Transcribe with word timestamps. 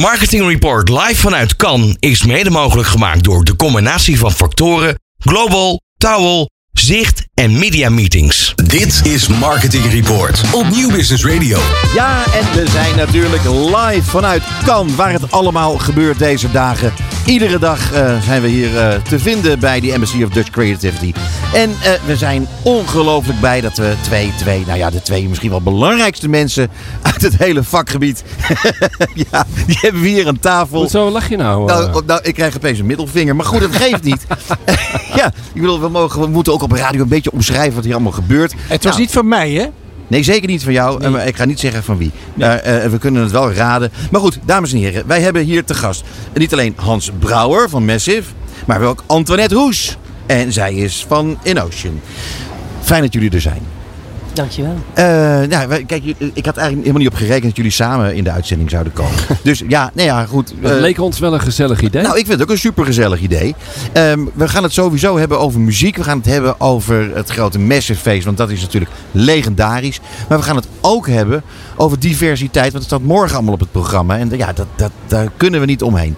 Marketing 0.00 0.48
Report 0.48 0.88
live 0.88 1.14
vanuit 1.14 1.56
Cannes 1.56 1.96
is 1.98 2.24
mede 2.24 2.50
mogelijk 2.50 2.88
gemaakt 2.88 3.24
door 3.24 3.44
de 3.44 3.56
combinatie 3.56 4.18
van 4.18 4.32
factoren 4.32 4.98
Global, 5.18 5.80
Towel, 5.96 6.50
Zicht 6.80 7.26
en 7.34 7.58
Media 7.58 7.88
Meetings. 7.88 8.54
Dit 8.54 9.00
is 9.04 9.28
Marketing 9.28 9.92
Report 9.92 10.40
op 10.52 10.68
Nieuw 10.70 10.90
Business 10.90 11.24
Radio. 11.24 11.58
Ja, 11.94 12.24
en 12.24 12.52
we 12.54 12.70
zijn 12.70 12.96
natuurlijk 12.96 13.42
live 13.44 14.10
vanuit 14.10 14.42
Cannes, 14.64 14.94
waar 14.94 15.12
het 15.12 15.30
allemaal 15.30 15.78
gebeurt 15.78 16.18
deze 16.18 16.50
dagen. 16.50 16.92
Iedere 17.26 17.58
dag 17.58 17.92
eh, 17.92 18.22
zijn 18.22 18.42
we 18.42 18.48
hier 18.48 18.78
eh, 18.78 19.02
te 19.02 19.18
vinden 19.18 19.58
bij 19.58 19.80
de 19.80 19.92
Embassy 19.92 20.22
of 20.22 20.30
Dutch 20.30 20.50
Creativity. 20.50 21.12
En 21.54 21.70
eh, 21.70 21.92
we 22.06 22.16
zijn 22.16 22.48
ongelooflijk 22.62 23.40
blij 23.40 23.60
dat 23.60 23.76
we 23.76 23.94
twee, 24.00 24.32
twee, 24.38 24.64
nou 24.66 24.78
ja, 24.78 24.90
de 24.90 25.02
twee 25.02 25.28
misschien 25.28 25.50
wel 25.50 25.62
belangrijkste 25.62 26.28
mensen 26.28 26.70
uit 27.02 27.22
het 27.22 27.36
hele 27.36 27.62
vakgebied. 27.62 28.24
ja, 29.30 29.46
die 29.66 29.78
hebben 29.80 30.02
we 30.02 30.08
hier 30.08 30.26
aan 30.26 30.38
tafel. 30.38 30.78
Hoezo 30.78 31.10
lach 31.10 31.28
je 31.28 31.36
nou? 31.36 31.66
Nou, 31.66 32.02
nou, 32.06 32.20
ik 32.22 32.34
krijg 32.34 32.56
opeens 32.56 32.78
een 32.78 32.86
middelvinger. 32.86 33.36
Maar 33.36 33.46
goed, 33.46 33.60
dat 33.60 33.76
geeft 33.76 34.02
niet. 34.02 34.26
ja, 35.20 35.26
ik 35.26 35.60
bedoel, 35.60 35.80
we, 35.80 35.88
mogen, 35.88 36.20
we 36.20 36.26
moeten 36.26 36.52
ook 36.52 36.62
op 36.66 36.72
radio 36.72 37.02
een 37.02 37.08
beetje 37.08 37.32
omschrijven 37.32 37.74
wat 37.74 37.84
hier 37.84 37.94
allemaal 37.94 38.12
gebeurt. 38.12 38.52
Het 38.56 38.82
was 38.82 38.92
Nou, 38.92 39.00
niet 39.00 39.12
van 39.12 39.28
mij, 39.28 39.50
hè? 39.52 39.66
Nee, 40.08 40.22
zeker 40.22 40.48
niet 40.48 40.64
van 40.64 40.72
jou. 40.72 41.04
Eh, 41.04 41.26
ik 41.26 41.36
ga 41.36 41.44
niet 41.44 41.60
zeggen 41.60 41.82
van 41.82 41.98
wie. 41.98 42.10
Eh, 42.38 42.84
eh, 42.84 42.90
we 42.90 42.98
kunnen 42.98 43.22
het 43.22 43.30
wel 43.30 43.52
raden. 43.52 43.92
Maar 44.10 44.20
goed, 44.20 44.38
dames 44.44 44.72
en 44.72 44.78
heren. 44.78 45.06
Wij 45.06 45.20
hebben 45.20 45.42
hier 45.42 45.64
te 45.64 45.74
gast 45.74 46.04
niet 46.34 46.52
alleen 46.52 46.72
Hans 46.76 47.10
Brouwer 47.18 47.68
van 47.68 47.84
Massive. 47.84 48.30
Maar 48.66 48.82
ook 48.82 49.02
Antoinette 49.06 49.54
Hoes. 49.54 49.96
En 50.26 50.52
zij 50.52 50.74
is 50.74 51.04
van 51.08 51.38
InOcean. 51.42 52.00
Fijn 52.82 53.02
dat 53.02 53.12
jullie 53.12 53.30
er 53.30 53.40
zijn. 53.40 53.62
Dankjewel. 54.36 54.74
Eh, 54.94 55.04
nou, 55.48 55.84
kijk, 55.84 56.04
ik 56.18 56.44
had 56.44 56.56
eigenlijk 56.56 56.76
helemaal 56.76 56.98
niet 56.98 57.08
op 57.08 57.14
gerekend 57.14 57.42
dat 57.42 57.56
jullie 57.56 57.70
samen 57.70 58.14
in 58.14 58.24
de 58.24 58.30
uitzending 58.30 58.70
zouden 58.70 58.92
komen. 58.92 59.14
Dus 59.42 59.62
ja, 59.68 59.90
nou 59.94 60.08
ja, 60.08 60.24
goed. 60.24 60.52
Het 60.60 60.70
eh, 60.72 60.80
leek 60.80 61.00
ons 61.00 61.18
wel 61.18 61.34
een 61.34 61.40
gezellig 61.40 61.80
idee. 61.80 62.02
nou, 62.02 62.18
ik 62.18 62.26
vind 62.26 62.38
het 62.38 62.42
ook 62.42 62.54
een 62.54 62.58
supergezellig 62.58 63.20
idee. 63.20 63.54
Ehm, 63.92 64.24
we 64.34 64.48
gaan 64.48 64.62
het 64.62 64.72
sowieso 64.72 65.18
hebben 65.18 65.38
over 65.38 65.60
muziek. 65.60 65.96
We 65.96 66.04
gaan 66.04 66.18
het 66.18 66.26
hebben 66.26 66.60
over 66.60 67.16
het 67.16 67.30
grote 67.30 67.58
Massive 67.58 68.00
Feest. 68.00 68.24
Want 68.24 68.36
dat 68.36 68.50
is 68.50 68.60
natuurlijk 68.60 68.90
legendarisch. 69.12 70.00
Maar 70.28 70.38
we 70.38 70.44
gaan 70.44 70.56
het 70.56 70.68
ook 70.80 71.08
hebben 71.08 71.42
over 71.76 71.98
diversiteit. 71.98 72.72
Want 72.72 72.84
het 72.84 72.92
staat 72.92 73.02
morgen 73.02 73.34
allemaal 73.34 73.54
op 73.54 73.60
het 73.60 73.72
programma. 73.72 74.18
En 74.18 74.30
ja, 74.36 74.52
dat, 74.52 74.66
dat, 74.76 74.90
daar 75.06 75.30
kunnen 75.36 75.60
we 75.60 75.66
niet 75.66 75.82
omheen. 75.82 76.16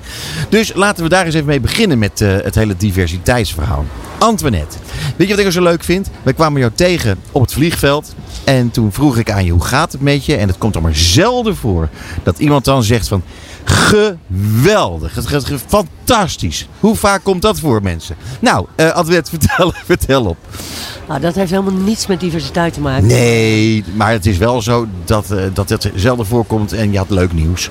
Dus 0.48 0.72
laten 0.74 1.02
we 1.02 1.08
daar 1.08 1.24
eens 1.24 1.34
even 1.34 1.46
mee 1.46 1.60
beginnen 1.60 1.98
met 1.98 2.20
eh, 2.20 2.28
het 2.42 2.54
hele 2.54 2.76
diversiteitsverhaal. 2.76 3.84
Antoinette, 4.18 4.76
weet 5.16 5.28
je 5.28 5.36
wat 5.36 5.44
ik 5.44 5.52
zo 5.52 5.62
leuk 5.62 5.84
vind? 5.84 6.10
We 6.22 6.32
kwamen 6.32 6.60
jou 6.60 6.72
tegen 6.74 7.18
op 7.32 7.42
het 7.42 7.52
vliegveld. 7.52 8.07
En 8.44 8.70
toen 8.70 8.92
vroeg 8.92 9.16
ik 9.16 9.30
aan 9.30 9.44
je, 9.44 9.50
hoe 9.50 9.64
gaat 9.64 9.92
het 9.92 10.00
met 10.00 10.24
je? 10.24 10.36
En 10.36 10.48
het 10.48 10.58
komt 10.58 10.74
er 10.74 10.82
maar 10.82 10.96
zelden 10.96 11.56
voor 11.56 11.88
dat 12.22 12.38
iemand 12.38 12.64
dan 12.64 12.82
zegt 12.82 13.08
van... 13.08 13.22
Geweldig. 13.64 15.14
Het 15.14 15.26
gaat 15.26 15.52
fantastisch. 15.66 16.68
Hoe 16.80 16.96
vaak 16.96 17.24
komt 17.24 17.42
dat 17.42 17.60
voor, 17.60 17.82
mensen? 17.82 18.16
Nou, 18.40 18.66
eh 18.74 18.90
Adwet, 18.90 19.28
vertel, 19.38 19.72
vertel 19.84 20.24
op. 20.24 20.36
Nou, 21.08 21.20
dat 21.20 21.34
heeft 21.34 21.50
helemaal 21.50 21.72
niets 21.72 22.06
met 22.06 22.20
diversiteit 22.20 22.72
te 22.72 22.80
maken. 22.80 23.06
Nee, 23.06 23.84
maar 23.94 24.12
het 24.12 24.26
is 24.26 24.38
wel 24.38 24.62
zo 24.62 24.86
dat, 25.04 25.30
eh, 25.30 25.42
dat 25.52 25.68
het 25.68 25.90
zelden 25.94 26.26
voorkomt 26.26 26.72
en 26.72 26.92
je 26.92 26.98
had 26.98 27.10
leuk 27.10 27.32
nieuws. 27.32 27.70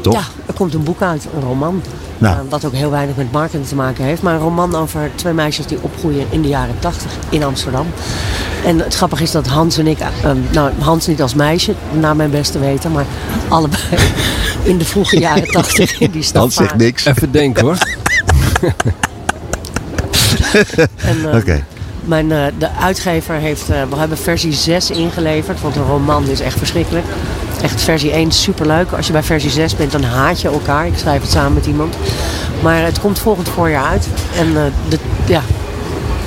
Toch? 0.00 0.14
Ja, 0.14 0.22
er 0.46 0.54
komt 0.54 0.74
een 0.74 0.82
boek 0.82 1.02
uit, 1.02 1.26
een 1.34 1.40
roman. 1.42 1.82
Nou. 2.18 2.34
eh, 2.36 2.40
wat 2.48 2.64
ook 2.64 2.72
heel 2.72 2.90
weinig 2.90 3.16
met 3.16 3.32
marketing 3.32 3.66
te 3.66 3.74
maken 3.74 4.04
heeft. 4.04 4.22
Maar 4.22 4.34
een 4.34 4.40
roman 4.40 4.74
over 4.74 5.10
twee 5.14 5.32
meisjes 5.32 5.66
die 5.66 5.78
opgroeien 5.80 6.26
in 6.30 6.42
de 6.42 6.48
jaren 6.48 6.74
80 6.78 7.10
in 7.28 7.42
Amsterdam. 7.44 7.86
En 8.64 8.78
het 8.78 8.94
grappige 8.94 9.22
is 9.22 9.30
dat 9.30 9.46
Hans 9.46 9.78
en 9.78 9.86
ik, 9.86 9.98
eh, 9.98 10.30
nou 10.50 10.70
Hans 10.78 11.06
niet 11.06 11.22
als 11.22 11.34
meisje, 11.34 11.74
naar 11.92 12.16
mijn 12.16 12.30
beste 12.30 12.58
weten, 12.58 12.92
maar 12.92 13.04
allebei 13.48 13.82
in 14.62 14.78
de 14.78 14.84
vroege 14.84 15.18
jaren 15.18 15.46
80 15.62 16.00
in 16.00 16.10
die 16.10 16.22
stad. 16.22 16.42
Dat 16.42 16.52
zegt 16.52 16.76
niks. 16.76 17.04
Even 17.04 17.30
denken 17.30 17.62
hoor. 17.64 17.78
En, 20.96 21.30
eh, 21.30 21.36
Oké. 21.36 21.64
Mijn, 22.04 22.32
eh, 22.32 22.44
de 22.58 22.70
uitgever 22.80 23.34
heeft, 23.34 23.70
eh, 23.70 23.82
we 23.90 23.96
hebben 23.96 24.18
versie 24.18 24.52
6 24.52 24.90
ingeleverd, 24.90 25.60
want 25.60 25.76
een 25.76 25.86
roman 25.86 26.28
is 26.28 26.40
echt 26.40 26.58
verschrikkelijk. 26.58 27.04
Echt 27.62 27.82
versie 27.82 28.12
1 28.12 28.28
is 28.28 28.42
superleuk. 28.42 28.92
Als 28.92 29.06
je 29.06 29.12
bij 29.12 29.22
versie 29.22 29.50
6 29.50 29.76
bent, 29.76 29.92
dan 29.92 30.02
haat 30.02 30.40
je 30.40 30.48
elkaar. 30.48 30.86
Ik 30.86 30.96
schrijf 30.96 31.22
het 31.22 31.30
samen 31.30 31.52
met 31.52 31.66
iemand. 31.66 31.96
Maar 32.62 32.82
het 32.82 33.00
komt 33.00 33.18
volgend 33.18 33.48
voorjaar 33.48 33.84
uit. 33.84 34.08
En 34.36 34.46
eh, 34.56 34.62
de, 34.88 34.98
ja, 35.26 35.42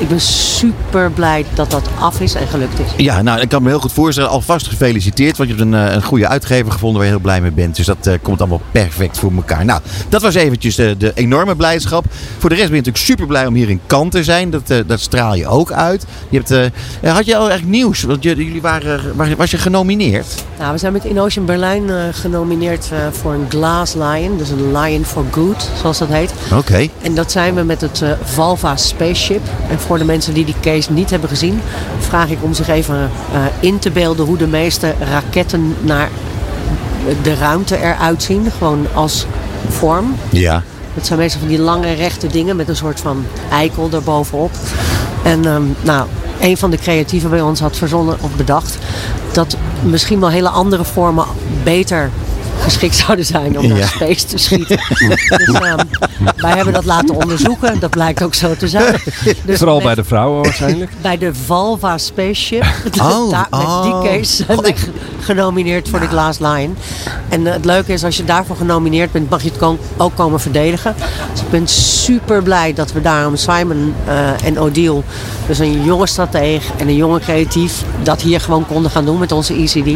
ik 0.03 0.09
ben 0.09 0.21
super 0.21 1.11
blij 1.11 1.45
dat 1.53 1.71
dat 1.71 1.89
af 1.99 2.19
is 2.21 2.33
en 2.33 2.47
gelukt 2.47 2.79
is. 2.79 3.03
Ja, 3.05 3.21
nou, 3.21 3.41
ik 3.41 3.49
kan 3.49 3.63
me 3.63 3.69
heel 3.69 3.79
goed 3.79 3.91
voorstellen. 3.91 4.29
Alvast 4.29 4.67
gefeliciteerd, 4.67 5.37
want 5.37 5.49
je 5.49 5.55
hebt 5.55 5.67
een, 5.67 5.87
eh, 5.87 5.93
een 5.93 6.03
goede 6.03 6.27
uitgever 6.27 6.71
gevonden 6.71 6.97
waar 6.97 7.05
je 7.07 7.13
heel 7.13 7.21
blij 7.23 7.41
mee 7.41 7.51
bent. 7.51 7.75
Dus 7.75 7.85
dat 7.85 8.07
eh, 8.07 8.13
komt 8.21 8.39
allemaal 8.39 8.61
perfect 8.71 9.17
voor 9.17 9.31
elkaar. 9.35 9.65
Nou, 9.65 9.81
dat 10.09 10.21
was 10.21 10.35
eventjes 10.35 10.75
de, 10.75 10.97
de 10.97 11.11
enorme 11.15 11.55
blijdschap. 11.55 12.05
Voor 12.37 12.49
de 12.49 12.55
rest 12.55 12.67
ben 12.67 12.77
je 12.77 12.83
natuurlijk 12.83 13.05
super 13.05 13.27
blij 13.27 13.45
om 13.45 13.53
hier 13.53 13.69
in 13.69 13.79
Kant 13.87 14.11
te 14.11 14.23
zijn. 14.23 14.49
Dat, 14.49 14.69
eh, 14.69 14.77
dat 14.87 14.99
straal 14.99 15.35
je 15.35 15.47
ook 15.47 15.71
uit. 15.71 16.05
Je 16.29 16.37
hebt, 16.37 16.51
eh, 16.51 16.65
eh, 16.65 17.15
had 17.15 17.25
je 17.25 17.35
al 17.35 17.51
echt 17.51 17.65
nieuws? 17.65 18.01
Want 18.01 18.23
jullie 18.23 18.61
waren, 18.61 19.01
was 19.37 19.51
je 19.51 19.57
genomineerd? 19.57 20.43
Nou, 20.59 20.71
we 20.71 20.77
zijn 20.77 20.93
met 20.93 21.05
InOcean 21.05 21.45
Berlijn 21.45 21.89
eh, 21.89 21.95
genomineerd 22.11 22.89
eh, 22.91 22.97
voor 23.11 23.33
een 23.33 23.45
Glass 23.49 23.93
Lion. 23.93 24.37
Dus 24.37 24.49
een 24.49 24.77
Lion 24.77 25.05
for 25.05 25.25
Good, 25.31 25.69
zoals 25.81 25.97
dat 25.97 26.07
heet. 26.07 26.33
Oké. 26.53 26.87
En 27.01 27.15
dat 27.15 27.31
zijn 27.31 27.55
we 27.55 27.61
met 27.63 27.81
het 27.81 28.01
eh, 28.01 28.09
Valva 28.23 28.77
Spaceship. 28.77 29.41
En 29.69 29.79
voor 29.79 29.92
de 29.97 30.05
mensen 30.05 30.33
die 30.33 30.45
die 30.45 30.55
case 30.61 30.91
niet 30.91 31.09
hebben 31.09 31.29
gezien, 31.29 31.61
vraag 31.99 32.29
ik 32.29 32.37
om 32.41 32.53
zich 32.53 32.67
even 32.67 33.09
eh, 33.33 33.39
in 33.59 33.79
te 33.79 33.91
beelden 33.91 34.25
hoe 34.25 34.37
de 34.37 34.47
meeste 34.47 34.93
raketten 34.99 35.75
naar 35.81 36.09
de 37.21 37.35
ruimte 37.35 37.77
eruit 37.77 38.23
zien. 38.23 38.51
Gewoon 38.57 38.87
als 38.93 39.25
vorm. 39.69 40.15
Ja. 40.29 40.63
Het 40.93 41.05
zijn 41.05 41.19
meestal 41.19 41.39
van 41.39 41.49
die 41.49 41.59
lange 41.59 41.93
rechte 41.93 42.27
dingen 42.27 42.55
met 42.55 42.69
een 42.69 42.75
soort 42.75 42.99
van 42.99 43.25
eikel 43.51 43.89
erbovenop. 43.93 44.51
En 45.23 45.45
ehm, 45.45 45.63
nou, 45.81 46.07
een 46.39 46.57
van 46.57 46.71
de 46.71 46.77
creatieven 46.77 47.29
bij 47.29 47.41
ons 47.41 47.59
had 47.59 47.77
verzonnen 47.77 48.17
of 48.21 48.31
bedacht 48.35 48.77
dat 49.31 49.57
misschien 49.81 50.19
wel 50.19 50.29
hele 50.29 50.49
andere 50.49 50.83
vormen 50.83 51.25
beter 51.63 52.09
geschikt 52.59 52.95
zouden 52.95 53.25
zijn 53.25 53.59
om 53.59 53.67
naar 53.67 53.77
Ja. 53.77 53.85
space 53.87 54.25
te 54.25 54.37
schieten. 54.37 54.77
dus 55.45 55.53
ehm, 55.53 55.77
wij 56.43 56.55
hebben 56.55 56.73
dat 56.73 56.85
laten 56.85 57.15
onderzoeken. 57.15 57.79
Dat 57.79 57.89
blijkt 57.89 58.23
ook 58.23 58.33
zo 58.33 58.55
te 58.55 58.67
zijn. 58.67 58.95
Dus 59.45 59.57
Vooral 59.57 59.81
bij 59.81 59.95
de 59.95 60.03
vrouwen 60.03 60.43
waarschijnlijk. 60.43 60.91
bij 61.01 61.17
de 61.17 61.33
Valva 61.45 61.97
Spaceship. 61.97 62.65
Oh, 63.01 63.31
Daar, 63.31 63.47
met 63.49 63.59
oh. 63.59 63.83
die 64.01 64.11
case 64.11 64.43
zijn 64.45 64.61
wij 64.61 64.69
ik- 64.69 64.77
ge- 64.77 64.91
genomineerd 65.21 65.89
voor 65.89 65.99
de 65.99 66.07
Glass 66.07 66.39
Lion. 66.39 66.75
En 67.29 67.47
eh, 67.47 67.53
het 67.53 67.65
leuke 67.65 67.93
is, 67.93 68.03
als 68.03 68.17
je 68.17 68.23
daarvoor 68.23 68.55
genomineerd 68.55 69.11
bent, 69.11 69.29
mag 69.29 69.43
je 69.43 69.51
het 69.53 69.77
ook 69.97 70.15
komen 70.15 70.39
verdedigen. 70.39 70.95
Dus 71.31 71.41
ik 71.41 71.49
ben 71.49 71.67
super 71.67 72.43
blij 72.43 72.73
dat 72.73 72.91
we 72.91 73.01
daarom 73.01 73.35
Simon 73.35 73.93
eh, 74.07 74.45
en 74.47 74.59
Odile, 74.59 75.01
dus 75.47 75.59
een 75.59 75.83
jonge 75.83 76.07
strateeg 76.07 76.63
en 76.77 76.87
een 76.87 76.95
jonge 76.95 77.19
creatief, 77.19 77.83
dat 78.03 78.21
hier 78.21 78.41
gewoon 78.41 78.65
konden 78.65 78.91
gaan 78.91 79.05
doen 79.05 79.19
met 79.19 79.31
onze 79.31 79.53
ECD. 79.53 79.87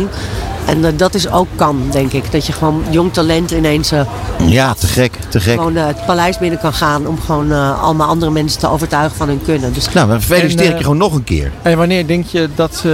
En 0.66 0.86
eh, 0.86 0.92
dat 0.96 1.14
is 1.14 1.32
ook 1.32 1.48
kan, 1.56 1.82
denk 1.92 2.12
ik. 2.12 2.32
Dat 2.32 2.46
je 2.46 2.54
gewoon 2.54 2.84
jong 2.90 3.14
talent 3.14 3.52
ineens 3.52 3.92
eh, 3.92 4.02
Ja, 4.46 4.74
te 4.74 4.88
gek, 4.88 5.14
te 5.30 5.40
gek. 5.40 5.54
gewoon 5.54 5.76
eh, 5.78 5.86
het 5.88 6.06
paleis 6.06 6.38
binnen 6.38 6.60
kan 6.60 6.74
gaan 6.74 7.08
om 7.08 7.20
gewoon 7.22 7.52
eh, 7.52 7.84
allemaal 7.84 8.08
andere 8.08 8.32
mensen 8.32 8.60
te 8.60 8.70
overtuigen 8.70 9.18
van 9.18 9.28
hun 9.28 9.42
kunnen. 9.46 9.74
Dus 9.74 9.90
Nou, 9.94 10.08
dan 10.10 10.22
feliciteer 10.22 10.60
En, 10.60 10.66
ik 10.66 10.72
eh, 10.72 10.78
je 10.78 10.84
gewoon 10.84 10.98
nog 10.98 11.14
een 11.14 11.24
keer. 11.24 11.52
En 11.62 11.78
wanneer 11.78 12.08
denk 12.08 12.26
je 12.26 12.50
dat, 12.56 12.84
eh, 12.86 12.92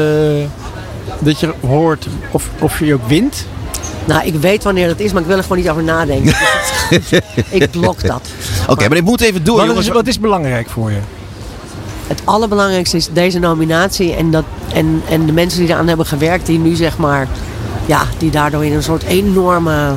dat 1.19 1.39
je 1.39 1.53
hoort 1.67 2.07
of, 2.31 2.49
of 2.59 2.79
je 2.79 2.93
ook 2.93 3.07
wint? 3.07 3.45
Nou, 4.05 4.25
ik 4.25 4.35
weet 4.35 4.63
wanneer 4.63 4.87
dat 4.87 4.99
is, 4.99 5.11
maar 5.13 5.21
ik 5.21 5.27
wil 5.27 5.37
er 5.37 5.43
gewoon 5.43 5.57
niet 5.57 5.69
over 5.69 5.83
nadenken. 5.83 6.33
Dus 6.89 7.09
het- 7.09 7.23
ik 7.61 7.71
blok 7.71 8.01
dat. 8.07 8.21
Oké, 8.67 8.87
maar 8.87 8.97
ik 8.97 9.03
moet 9.03 9.21
even 9.21 9.43
door, 9.43 9.57
Wat 9.57 9.65
jongens. 9.65 9.87
is, 9.87 9.93
wat 9.93 10.07
is 10.07 10.19
belangrijk 10.19 10.69
voor 10.69 10.91
je? 10.91 10.99
Het 12.07 12.21
allerbelangrijkste 12.23 12.97
is 12.97 13.09
deze 13.13 13.39
nominatie 13.39 14.13
en, 14.15 14.31
dat, 14.31 14.43
en, 14.73 15.01
en 15.09 15.25
de 15.25 15.31
mensen 15.31 15.59
die 15.59 15.69
eraan 15.69 15.87
hebben 15.87 16.05
gewerkt, 16.05 16.45
die 16.45 16.59
nu 16.59 16.75
zeg 16.75 16.97
maar, 16.97 17.27
ja, 17.85 18.01
die 18.17 18.31
daardoor 18.31 18.65
in 18.65 18.73
een 18.73 18.83
soort 18.83 19.03
enorme. 19.03 19.95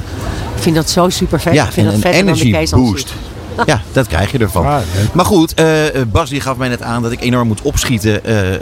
Ik 0.57 0.63
vind 0.63 0.75
dat 0.77 0.91
zo 0.91 1.09
super 1.09 1.41
vet. 1.41 1.55
Ja, 1.55 1.65
ik 1.67 1.73
vind 1.73 1.87
en 1.87 1.93
dat 1.93 1.95
een 1.95 2.01
vetter 2.11 2.25
dan 2.27 2.35
de 2.35 2.45
energy 2.45 2.75
boost. 2.75 3.13
Ja, 3.67 3.81
dat 3.93 4.07
krijg 4.07 4.33
je 4.33 4.39
ervan. 4.39 4.67
Ah. 4.67 4.77
Maar 5.13 5.25
goed, 5.25 5.55
eh, 5.55 5.67
Bas 6.13 6.31
die 6.31 6.41
gaf 6.41 6.57
mij 6.57 6.69
net 6.69 6.83
aan 6.83 7.03
dat 7.03 7.13
ik 7.13 7.21
enorm 7.21 7.47
moet 7.47 7.63
opschieten. 7.63 8.25
eh, 8.25 8.55
eh, 8.55 8.61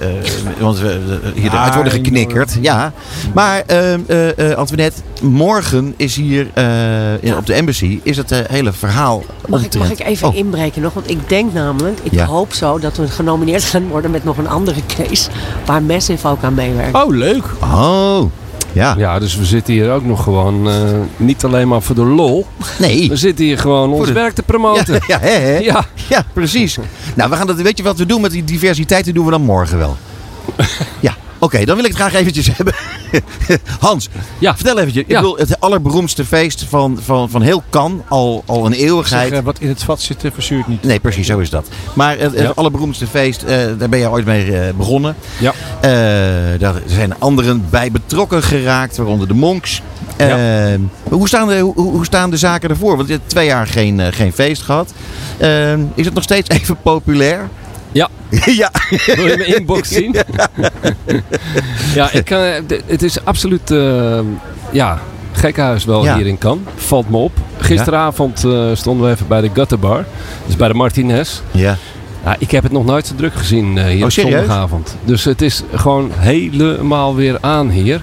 want 0.59 0.79
we 0.79 0.89
eh, 0.89 1.31
hier 1.35 1.53
eruit 1.53 1.69
Ah, 1.69 1.75
worden 1.75 1.93
enorm. 1.93 2.05
geknikkerd. 2.05 2.57
Ja. 2.61 2.93
Maar 3.35 3.63
ehm, 3.67 4.01
eh, 4.07 4.51
eh, 4.51 4.57
Antoinette, 4.59 5.01
morgen 5.23 5.95
is 5.97 6.17
hier 6.17 6.47
eh, 6.55 7.23
in- 7.23 7.37
op 7.37 7.47
de 7.47 7.55
embassy 7.55 8.01
is 8.03 8.17
het 8.17 8.31
hele 8.49 8.73
verhaal 8.73 9.25
Mag 9.49 9.65
ik, 9.65 9.75
mag 9.79 9.91
ik 9.91 10.01
even 10.01 10.29
Oh, 10.29 10.35
inbreken 10.37 10.83
nog? 10.83 10.93
Want 10.95 11.11
ik 11.11 11.29
denk 11.29 11.53
namelijk, 11.53 11.99
ik 12.03 12.13
Ja. 12.13 12.25
hoop 12.27 12.53
zo 12.53 12.79
dat 12.79 12.97
we 12.97 13.09
genomineerd 13.09 13.65
gaan 13.65 13.89
worden 13.89 14.11
met 14.11 14.25
nog 14.25 14.37
een 14.39 14.49
andere 14.49 14.81
case 14.97 15.29
waar 15.67 15.83
Massive 15.83 16.29
ook 16.29 16.43
aan 16.43 16.55
meewerkt. 16.55 16.95
Oh, 16.95 17.15
leuk. 17.17 17.45
Oh, 17.63 18.23
ja. 18.75 18.95
Ja, 18.99 19.19
dus 19.19 19.37
we 19.37 19.45
zitten 19.45 19.73
hier 19.75 19.93
ook 19.93 20.05
nog 20.05 20.23
gewoon 20.23 20.69
eh, 20.69 20.75
niet 21.17 21.45
alleen 21.45 21.69
maar 21.69 21.83
voor 21.83 21.95
de 21.95 22.05
lol. 22.05 22.47
Nee. 22.79 23.09
We 23.09 23.17
zitten 23.17 23.45
hier 23.45 23.59
gewoon 23.59 23.93
ons 23.93 24.07
de- 24.07 24.13
werk 24.13 24.35
te 24.35 24.43
Ja, 24.47 24.53
promoten. 24.53 25.01
ja, 25.07 25.19
hè, 25.21 25.31
hè? 25.31 25.59
Ja. 25.59 25.87
Ja, 26.09 26.25
precies. 26.33 26.79
Nou, 27.15 27.31
we 27.31 27.37
gaan 27.37 27.47
dat, 27.47 27.57
weet 27.61 27.77
je 27.79 27.83
wat 27.85 27.99
we 27.99 28.07
doen 28.07 28.21
met 28.21 28.31
die 28.31 28.45
diversiteit? 28.45 29.05
Dat 29.05 29.15
doen 29.15 29.25
we 29.25 29.31
dan 29.31 29.43
morgen 29.43 29.79
wel. 29.79 29.97
Ja, 31.01 31.15
Oké, 31.45 31.65
dan 31.65 31.77
wil 31.77 31.85
ik 31.85 31.91
het 31.91 32.01
graag 32.01 32.15
eventjes 32.15 32.47
hebben. 32.57 32.75
Hans, 33.81 34.09
Ja. 34.39 34.57
vertel 34.57 34.79
eventjes. 34.79 35.03
Ik 35.03 35.11
Ja. 35.11 35.21
bedoel, 35.21 35.37
het 35.37 35.61
allerberoemdste 35.61 36.25
feest 36.25 36.65
van, 36.69 36.99
van, 37.05 37.31
van 37.31 37.43
heel 37.43 37.63
Cannes, 37.71 38.01
al, 38.09 38.43
al 38.47 38.67
een 38.67 38.73
eeuwigheid. 38.73 39.29
Zeg, 39.29 39.39
eh, 39.39 39.45
wat 39.45 39.59
in 39.59 39.69
het 39.69 39.83
vat 39.83 40.01
zit, 40.01 40.25
eh, 40.25 40.31
verzuurt 40.35 40.67
niet. 40.69 40.83
Nee, 40.83 41.01
precies, 41.01 41.27
zo 41.27 41.39
is 41.39 41.51
dat. 41.51 41.69
Maar 41.95 42.19
het, 42.19 42.33
het 42.33 42.41
Ja. 42.41 42.53
allerberoemdste 42.55 43.07
feest, 43.07 43.43
eh, 43.43 43.57
daar 43.79 43.89
ben 43.89 43.99
je 43.99 44.11
ooit 44.11 44.25
mee 44.27 44.73
begonnen. 44.73 45.17
Ja. 45.39 45.53
Eh, 45.81 45.91
daar 46.61 46.75
zijn 46.87 47.15
anderen 47.19 47.67
bij 47.71 47.91
betrokken 47.91 48.43
geraakt, 48.43 48.97
waaronder 48.97 49.29
de 49.29 49.35
monks. 49.35 49.83
Eh, 50.17 50.35
hoe, 51.09 51.29
staan 51.29 51.49
de, 51.49 51.59
hoe, 51.59 51.75
hoe 51.75 52.05
staan 52.05 52.31
de 52.31 52.37
zaken 52.37 52.71
ervoor? 52.71 52.97
Want 52.97 53.09
je 53.09 53.15
hebt 53.15 53.29
twee 53.29 53.47
jaar 53.47 53.67
geen, 53.67 54.13
geen 54.13 54.33
feest 54.33 54.63
gehad. 54.63 54.93
Eh, 55.39 55.73
is 55.95 56.05
het 56.05 56.15
nog 56.15 56.23
steeds 56.23 56.49
even 56.49 56.77
populair? 56.83 57.49
Ja. 57.95 58.09
ja. 58.63 58.71
Wil 59.07 59.27
je 59.27 59.35
mijn 59.37 59.55
inbox 59.57 59.89
zien? 59.89 60.15
ja, 61.95 62.11
ik, 62.13 62.31
eh, 62.31 62.39
d- 62.67 62.83
het 62.87 63.03
is 63.03 63.25
absoluut 63.25 63.71
eh, 63.71 64.19
ja, 64.71 64.99
gekkenhuis 65.33 65.85
wel 65.85 66.05
Ja. 66.05 66.17
hier 66.17 66.27
in 66.27 66.39
Cannes. 66.39 66.65
Valt 66.77 67.11
me 67.11 67.17
op. 67.17 67.33
Gisteravond 67.59 68.45
eh, 68.45 68.69
stonden 68.75 69.07
we 69.07 69.13
even 69.13 69.27
bij 69.29 69.41
de 69.41 69.51
Gutter 69.55 69.79
Bar. 69.79 70.05
Dus 70.47 70.57
bij 70.57 70.69
de 70.69 70.75
Martinez. 70.75 71.41
ja. 71.51 71.77
Ja, 72.25 72.37
ik 72.39 72.51
heb 72.51 72.63
het 72.63 72.73
nog 72.73 72.85
nooit 72.85 73.07
zo 73.07 73.15
druk 73.15 73.35
gezien 73.35 73.79
eh, 73.79 73.85
hier 73.85 73.99
Oh, 73.99 74.05
op 74.05 74.11
zondagavond. 74.11 74.97
Dus 75.05 75.25
het 75.25 75.43
is 75.43 75.63
gewoon 75.75 76.11
helemaal 76.15 77.15
weer 77.15 77.39
aan 77.41 77.71
hier. 77.71 78.03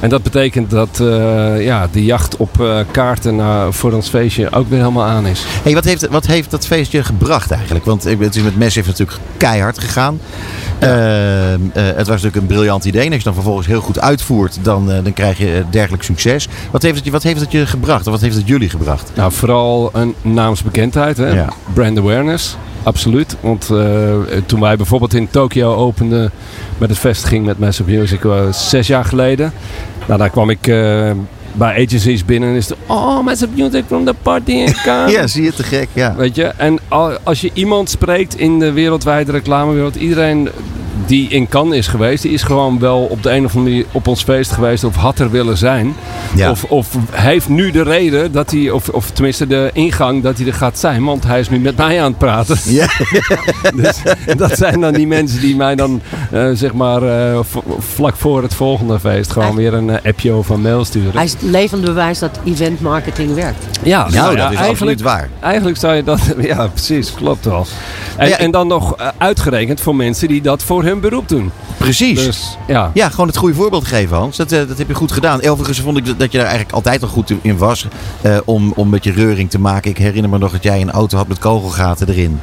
En 0.00 0.08
dat 0.08 0.22
betekent 0.22 0.70
dat 0.70 1.00
eh, 1.00 1.64
ja, 1.64 1.88
de 1.92 2.04
jacht 2.04 2.36
op 2.36 2.60
eh, 2.60 2.78
kaarten 2.90 3.36
naar, 3.36 3.72
voor 3.72 3.92
ons 3.92 4.08
feestje 4.08 4.52
ook 4.52 4.68
weer 4.68 4.78
helemaal 4.78 5.04
aan 5.04 5.26
is. 5.26 5.44
Hey, 5.62 5.74
wat, 5.74 5.84
heeft, 5.84 6.08
wat 6.08 6.26
heeft 6.26 6.50
dat 6.50 6.66
feestje 6.66 7.04
gebracht 7.04 7.50
eigenlijk? 7.50 7.84
Want 7.84 8.04
het 8.04 8.36
is 8.36 8.42
met 8.42 8.58
Massive 8.58 8.88
natuurlijk 8.88 9.18
keihard 9.36 9.78
gegaan. 9.78 10.20
Ehm, 10.78 10.90
eh, 10.92 11.58
het 11.74 11.96
was 11.96 12.06
natuurlijk 12.08 12.36
een 12.36 12.46
briljant 12.46 12.84
idee. 12.84 13.00
En 13.04 13.08
als 13.08 13.16
je 13.18 13.24
dan 13.24 13.34
vervolgens 13.34 13.66
heel 13.66 13.80
goed 13.80 14.00
uitvoert, 14.00 14.58
dan, 14.62 14.86
dan 14.86 15.12
krijg 15.12 15.38
je 15.38 15.64
dergelijk 15.70 16.02
succes. 16.02 16.48
Wat 16.70 16.82
heeft, 16.82 16.94
het, 16.96 17.04
je- 17.04 17.10
wat 17.10 17.22
heeft 17.22 17.40
het 17.40 17.52
je 17.52 17.66
gebracht? 17.66 18.06
Of 18.06 18.12
wat 18.12 18.20
heeft 18.20 18.36
het 18.36 18.48
jullie 18.48 18.68
gebracht? 18.70 19.10
Nou, 19.14 19.32
vooral 19.32 19.90
een 19.92 20.14
naamsbekendheid, 20.22 21.16
hè? 21.16 21.28
Ja. 21.28 21.48
brand 21.74 21.98
awareness. 21.98 22.56
Absoluut. 22.82 23.36
Want 23.40 23.70
eh, 23.70 24.14
toen 24.46 24.60
wij 24.60 24.76
bijvoorbeeld 24.76 25.14
in 25.14 25.30
Tokio 25.30 25.74
openden 25.74 26.30
met 26.78 26.88
het 26.88 26.98
vestiging 26.98 27.46
met 27.46 27.58
Massive 27.58 27.90
Music 27.90 28.24
eh, 28.24 28.52
zes 28.52 28.86
jaar 28.86 29.04
geleden. 29.04 29.52
Nou, 30.06 30.18
daar 30.18 30.30
kwam 30.30 30.50
ik 30.50 30.66
eh, 30.66 31.10
bij 31.52 31.84
agencies 31.86 32.24
binnen 32.24 32.48
en 32.48 32.54
is 32.54 32.68
het... 32.68 32.78
Oh, 32.86 33.24
Massive 33.24 33.50
Music 33.56 33.84
from 33.86 34.04
the 34.04 34.14
party 34.22 34.50
in 34.50 34.74
Cannes. 34.84 35.12
Ja, 35.12 35.26
zie 35.26 35.42
je 35.42 35.52
te 35.52 35.62
gek. 35.62 35.88
Ja. 35.92 36.14
Weet 36.16 36.34
je, 36.36 36.44
en 36.44 36.78
al- 36.88 37.18
als 37.22 37.40
je 37.40 37.50
iemand 37.52 37.90
spreekt 37.90 38.38
in 38.38 38.58
de 38.58 38.72
wereldwijde 38.72 39.32
reclamewereld, 39.32 39.94
iedereen 39.96 40.48
die 41.08 41.28
in 41.28 41.48
Cannes 41.48 41.78
is 41.78 41.86
geweest, 41.86 42.22
die 42.22 42.32
is 42.32 42.42
gewoon 42.42 42.78
wel 42.78 42.98
op 42.98 43.22
de 43.22 43.30
een 43.30 43.44
of 43.44 43.56
andere 43.56 43.74
manier 43.74 43.86
op 43.92 44.06
ons 44.06 44.22
feest 44.22 44.50
geweest 44.50 44.84
of 44.84 44.96
had 44.96 45.18
er 45.18 45.30
willen 45.30 45.56
zijn. 45.56 45.94
Ja. 46.34 46.50
Of, 46.50 46.64
of 46.64 46.96
heeft 47.10 47.48
nu 47.48 47.70
de 47.70 47.82
reden 47.82 48.32
dat 48.32 48.50
hij, 48.50 48.70
of, 48.70 48.88
of 48.88 49.10
tenminste 49.10 49.46
de 49.46 49.70
ingang 49.72 50.22
dat 50.22 50.38
hij 50.38 50.46
er 50.46 50.54
gaat 50.54 50.78
zijn, 50.78 51.04
want 51.04 51.24
hij 51.24 51.40
is 51.40 51.48
nu 51.48 51.58
met 51.58 51.76
mij 51.76 52.00
aan 52.00 52.08
het 52.08 52.18
praten. 52.18 52.56
Ja. 52.64 52.86
Dus 53.74 54.02
dat 54.36 54.56
zijn 54.56 54.80
dan 54.80 54.92
die 54.92 55.06
mensen 55.06 55.40
die 55.40 55.56
mij 55.56 55.74
dan, 55.74 56.00
eh, 56.30 56.48
zeg 56.52 56.72
maar, 56.72 57.02
eh, 57.02 57.38
vlak 57.78 58.16
voor 58.16 58.42
het 58.42 58.54
volgende 58.54 59.00
feest 59.00 59.30
gewoon 59.30 59.54
weer 59.54 59.74
een 59.74 59.90
eh, 59.90 60.10
appje 60.10 60.34
of 60.34 60.48
een 60.48 60.60
mail 60.60 60.84
sturen. 60.84 61.12
Hij 61.12 61.24
is 61.24 61.32
het 61.32 61.42
levende 61.42 61.86
bewijs 61.86 62.18
dat 62.18 62.38
event 62.44 62.80
marketing 62.80 63.34
werkt. 63.34 63.66
ja, 63.82 63.98
Nou, 63.98 64.12
nou 64.12 64.36
ja, 64.36 64.42
dat 64.42 64.52
is 64.52 64.58
eigenlijk, 64.58 64.68
absoluut 64.68 65.00
waar. 65.00 65.28
Eigenlijk 65.40 65.76
zou 65.76 65.94
je 65.94 66.04
dat... 66.04 66.20
Ja, 66.38 66.66
precies. 66.66 67.14
Klopt 67.14 67.44
wel. 67.44 67.66
En, 68.16 68.28
Ja, 68.28 68.38
en 68.38 68.50
dan 68.50 68.66
nog 68.66 68.96
uitgerekend 69.18 69.80
voor 69.80 69.96
mensen 69.96 70.28
die 70.28 70.42
dat 70.42 70.62
voor 70.62 70.82
hun 70.82 70.97
beroep 71.00 71.28
doen. 71.28 71.50
Precies. 71.76 72.24
Dus 72.24 72.56
ja. 72.66 72.90
Ja, 72.94 73.08
gewoon 73.08 73.26
het 73.26 73.36
goede 73.36 73.54
voorbeeld 73.54 73.84
geven, 73.86 74.16
Hans. 74.16 74.36
Dat, 74.36 74.52
eh, 74.52 74.68
dat 74.68 74.78
heb 74.78 74.88
je 74.88 74.94
goed 74.94 75.12
gedaan. 75.12 75.42
Overigens 75.44 75.80
vond 75.80 75.96
ik 75.96 76.04
dat- 76.18 76.32
je 76.32 76.38
daar 76.38 76.46
eigenlijk 76.46 76.74
altijd 76.74 77.02
al 77.02 77.08
goed 77.08 77.32
in 77.42 77.56
was. 77.58 77.86
eh, 78.20 78.36
om, 78.44 78.72
om 78.76 78.88
met 78.88 79.04
je 79.04 79.12
reuring 79.12 79.50
te 79.50 79.58
maken. 79.58 79.90
Ik 79.90 79.98
herinner 79.98 80.30
me 80.30 80.38
nog 80.38 80.52
dat 80.52 80.62
jij 80.62 80.80
een 80.80 80.90
auto 80.90 81.16
had 81.16 81.28
met 81.28 81.38
kogelgaten 81.38 82.08
erin. 82.08 82.40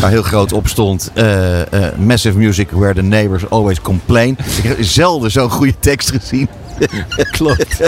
Waar 0.00 0.10
heel 0.10 0.22
groot 0.22 0.52
op 0.52 0.68
stond. 0.68 1.10
eh, 1.14 1.58
massive 1.98 2.38
music 2.38 2.70
where 2.70 2.94
the 2.94 3.02
neighbors 3.02 3.50
always 3.50 3.80
complain. 3.80 4.38
Ik 4.56 4.62
heb 4.62 4.76
zelden 4.80 5.30
zo'n 5.30 5.50
goede 5.50 5.74
tekst 5.80 6.10
gezien. 6.10 6.48
Klopt. 7.36 7.78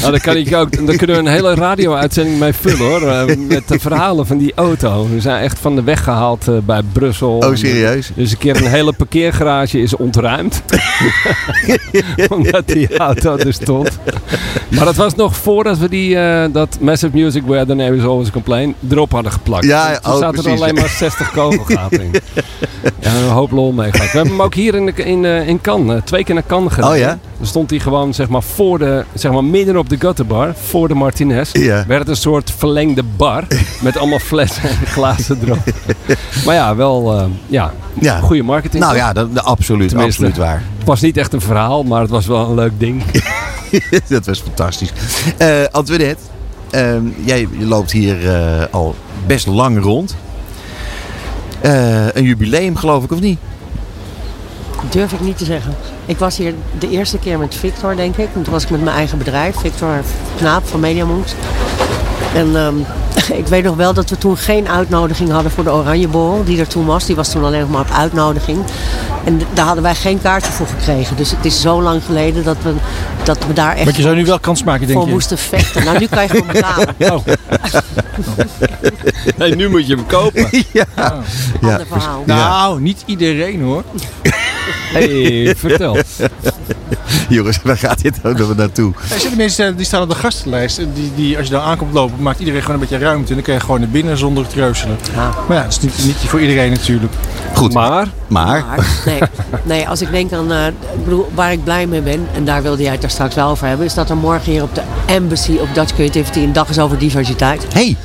Nou, 0.00 0.10
daar, 0.10 0.20
kan 0.20 0.36
ik 0.36 0.54
ook, 0.54 0.86
daar 0.86 0.96
kunnen 0.96 1.16
we 1.16 1.22
een 1.22 1.34
hele 1.34 1.54
radio-uitzending 1.54 2.38
mee 2.38 2.52
vullen 2.52 2.78
hoor. 2.78 3.02
Eh, 3.02 3.36
Met 3.36 3.68
de 3.68 3.78
verhalen 3.78 4.26
van 4.26 4.38
die 4.38 4.52
auto. 4.54 5.08
We 5.08 5.20
zijn 5.20 5.42
echt 5.42 5.58
van 5.58 5.76
de 5.76 5.82
weg 5.82 6.04
gehaald 6.04 6.48
eh, 6.48 6.54
bij 6.64 6.82
Brussel. 6.92 7.36
Oh, 7.36 7.54
serieus? 7.54 8.10
Dus 8.14 8.30
een 8.30 8.38
keer 8.38 8.56
een 8.56 8.66
hele 8.66 8.92
parkeergarage 8.92 9.80
is 9.80 9.96
ontruimd. 9.96 10.62
Omdat 12.28 12.66
die 12.66 12.96
auto 12.96 13.36
er 13.36 13.52
stond. 13.52 13.98
Maar 14.68 14.84
dat 14.84 14.96
was 14.96 15.14
nog 15.14 15.36
voordat 15.36 15.78
we 15.78 15.88
die, 15.88 16.18
eh, 16.18 16.44
dat 16.52 16.78
Massive 16.80 17.16
Music 17.16 17.42
Where 17.46 17.66
the 17.66 17.74
Neighbors 17.74 18.04
Always 18.04 18.30
Complain 18.30 18.74
erop 18.90 19.12
hadden 19.12 19.32
geplakt. 19.32 19.64
Ja, 19.64 19.98
Toen 19.98 20.12
oh, 20.12 20.18
zaten 20.18 20.44
er 20.44 20.50
alleen 20.50 20.74
maar 20.74 20.88
60 20.88 21.30
kogelgaten 21.30 22.00
in. 22.00 22.10
Ja, 23.00 23.14
een 23.14 23.28
hoop 23.28 23.50
lol 23.50 23.72
mee 23.72 23.92
gehad. 23.92 24.10
We 24.10 24.16
hebben 24.16 24.36
hem 24.36 24.42
ook 24.42 24.54
hier 24.54 24.74
in, 24.74 24.86
de, 24.86 24.92
in, 24.92 25.24
in 25.24 25.60
Cannes, 25.60 26.00
twee 26.04 26.24
keer 26.24 26.34
naar 26.34 26.46
Cannes 26.46 26.72
gedaan. 26.72 26.90
Oh 26.90 26.96
ja? 26.96 27.18
Dan 27.38 27.46
stond 27.46 27.70
hij 27.70 27.78
gewoon 27.78 28.14
zeg 28.14 28.28
maar, 28.28 28.42
voor 28.42 28.78
de, 28.78 29.04
zeg 29.14 29.32
maar 29.32 29.44
midden 29.44 29.76
op 29.76 29.88
de 29.88 29.96
gutterbar, 29.98 30.54
voor 30.62 30.88
de 30.88 30.94
Martinez. 30.94 31.50
Ja. 31.52 31.84
Werd 31.86 32.00
het 32.00 32.08
een 32.08 32.16
soort 32.16 32.52
verlengde 32.56 33.02
bar 33.16 33.44
met 33.82 33.96
allemaal 33.98 34.18
flessen 34.32 34.62
en 34.68 34.86
glazen 34.86 35.38
erop. 35.44 35.58
maar 36.44 36.54
ja, 36.54 36.76
wel 36.76 37.18
eh, 37.18 37.24
ja, 37.46 37.72
Ja. 38.00 38.18
goede 38.20 38.42
marketing. 38.42 38.82
Nou 38.82 38.94
toch? 38.96 39.02
ja, 39.06 39.12
dat, 39.12 39.34
dat- 39.34 39.44
absoluut, 39.44 39.88
Tenminste. 39.88 40.24
absoluut 40.24 40.46
waar. 40.46 40.62
Het 40.78 40.86
was 40.86 41.00
niet 41.00 41.16
echt 41.16 41.32
een 41.32 41.40
verhaal, 41.40 41.82
maar 41.82 42.00
het 42.00 42.10
was 42.10 42.26
wel 42.26 42.48
een 42.48 42.54
leuk 42.54 42.72
ding. 42.78 43.02
dat 44.08 44.26
was 44.26 44.40
fantastisch. 44.40 44.92
Eh 45.36 45.48
Antoinette, 45.70 46.22
ehm, 46.70 47.02
jij 47.24 47.48
loopt 47.58 47.92
hier 47.92 48.28
eh, 48.34 48.64
al 48.70 48.94
best 49.26 49.46
lang 49.46 49.82
rond. 49.82 50.16
Een 52.12 52.24
jubileum 52.24 52.76
geloof 52.76 53.04
ik, 53.04 53.12
of 53.12 53.20
niet? 53.20 53.38
Durf 54.96 55.12
ik 55.12 55.20
niet 55.20 55.38
te 55.38 55.44
zeggen. 55.44 55.74
Ik 56.06 56.18
was 56.18 56.36
hier 56.36 56.54
de 56.78 56.90
eerste 56.90 57.18
keer 57.18 57.38
met 57.38 57.54
Victor, 57.54 57.96
denk 57.96 58.16
ik. 58.16 58.28
En 58.34 58.42
toen 58.42 58.52
was 58.52 58.62
ik 58.62 58.70
met 58.70 58.82
mijn 58.82 58.96
eigen 58.96 59.18
bedrijf, 59.18 59.56
Victor 59.56 60.00
Knaap 60.36 60.66
van 60.66 60.80
Mediamonks. 60.80 61.34
En 62.34 62.56
ehm, 62.56 62.74
ik 63.40 63.46
weet 63.46 63.64
nog 63.64 63.76
wel 63.76 63.94
dat 63.94 64.10
we 64.10 64.18
toen 64.18 64.36
geen 64.36 64.68
uitnodiging 64.68 65.30
hadden 65.30 65.50
voor 65.52 65.64
de 65.64 65.70
Oranjeborrel, 65.70 66.44
die 66.44 66.60
er 66.60 66.66
toen 66.66 66.86
was. 66.86 67.06
Die 67.06 67.16
was 67.16 67.30
toen 67.30 67.44
alleen 67.44 67.60
nog 67.60 67.70
maar 67.70 67.80
op 67.80 67.90
uitnodiging. 67.90 68.58
En 69.24 69.40
daar 69.54 69.64
hadden 69.64 69.82
wij 69.82 69.94
geen 69.94 70.20
kaartje 70.22 70.52
voor 70.52 70.66
gekregen. 70.66 71.16
Dus 71.16 71.30
het 71.30 71.44
is 71.44 71.60
zo 71.60 71.82
lang 71.82 72.02
geleden 72.04 72.44
dat 72.44 72.56
we, 72.62 72.72
dat 73.22 73.46
we 73.46 73.52
daar 73.52 73.74
echt 73.74 73.84
Want 73.84 73.96
je 73.96 74.02
zou 74.02 74.14
nu 74.16 74.24
wel 74.24 74.40
kans 74.40 74.64
maken, 74.64 74.86
denk 74.86 74.98
voor 74.98 75.08
je? 75.08 75.14
moesten 75.14 75.38
vechten. 75.38 75.84
Nou, 75.84 75.98
nu 75.98 76.06
kan 76.06 76.22
je 76.22 76.28
gewoon 76.28 76.46
betalen. 76.46 76.94
Oh, 76.98 77.26
Hey, 79.36 79.50
nu 79.50 79.68
moet 79.68 79.86
je 79.86 79.94
hem 79.94 80.06
kopen. 80.06 80.48
ja. 80.72 80.84
Ander 81.62 81.86
verhaal. 81.86 82.22
nou, 82.26 82.80
niet 82.80 83.02
iedereen 83.06 83.62
hoor. 83.62 83.84
Hey, 84.96 85.54
vertel. 85.66 85.96
Jongens, 87.28 87.58
waar 87.62 87.76
gaat 87.76 88.02
dit 88.02 88.14
ook 88.22 88.38
nog 88.38 88.56
naartoe? 88.56 88.92
Er 89.10 89.18
zitten 89.20 89.36
mensen 89.36 89.66
eh, 89.66 89.76
die 89.76 89.86
staan 89.86 90.02
op 90.02 90.08
de 90.08 90.14
gastenlijst. 90.14 90.78
en 90.78 90.92
Die, 90.94 91.12
die, 91.14 91.36
als 91.36 91.46
je 91.46 91.52
daar 91.52 91.62
aankomt 91.62 91.92
lopen, 91.92 92.22
maakt 92.22 92.38
iedereen 92.38 92.60
gewoon 92.60 92.74
een 92.74 92.80
beetje 92.88 93.04
ruimte. 93.04 93.28
En 93.28 93.34
dan 93.34 93.44
kan 93.44 93.54
je 93.54 93.60
gewoon 93.60 93.80
naar 93.80 93.88
binnen 93.88 94.18
zonder 94.18 94.46
te 94.46 94.50
treuzelen. 94.54 94.98
Ja. 95.14 95.30
Maar 95.48 95.56
ja, 95.56 95.62
dat 95.62 95.72
is 95.72 95.80
niet, 95.80 96.04
niet 96.06 96.16
voor 96.16 96.40
iedereen 96.40 96.70
natuurlijk. 96.70 97.12
Goed, 97.54 97.72
Maar, 97.72 98.08
maar 98.26 98.64
Maar, 98.66 98.86
nee, 99.06 99.20
nee, 99.62 99.88
als 99.88 100.00
ik 100.00 100.10
denk 100.10 100.32
aan, 100.32 100.52
eh, 100.52 100.66
ik 100.66 101.04
bedoel, 101.04 101.30
waar 101.34 101.52
ik 101.52 101.64
blij 101.64 101.86
mee 101.86 102.00
ben, 102.00 102.26
en 102.34 102.44
daar 102.44 102.62
wilde 102.62 102.82
jij 102.82 102.92
het 102.92 103.00
daar 103.00 103.10
straks 103.10 103.34
wel 103.34 103.48
over 103.50 103.66
hebben, 103.66 103.86
is 103.86 103.94
dat 103.94 104.10
er 104.10 104.16
morgen 104.16 104.52
hier 104.52 104.62
op 104.62 104.74
de 104.74 104.82
Embassy 105.06 105.52
op 105.60 105.68
Dutch 105.74 105.94
Creativity 105.94 106.38
een 106.38 106.52
dag 106.52 106.68
is 106.68 106.78
over 106.78 106.98
diversiteit. 106.98 107.66
hey, 107.72 107.96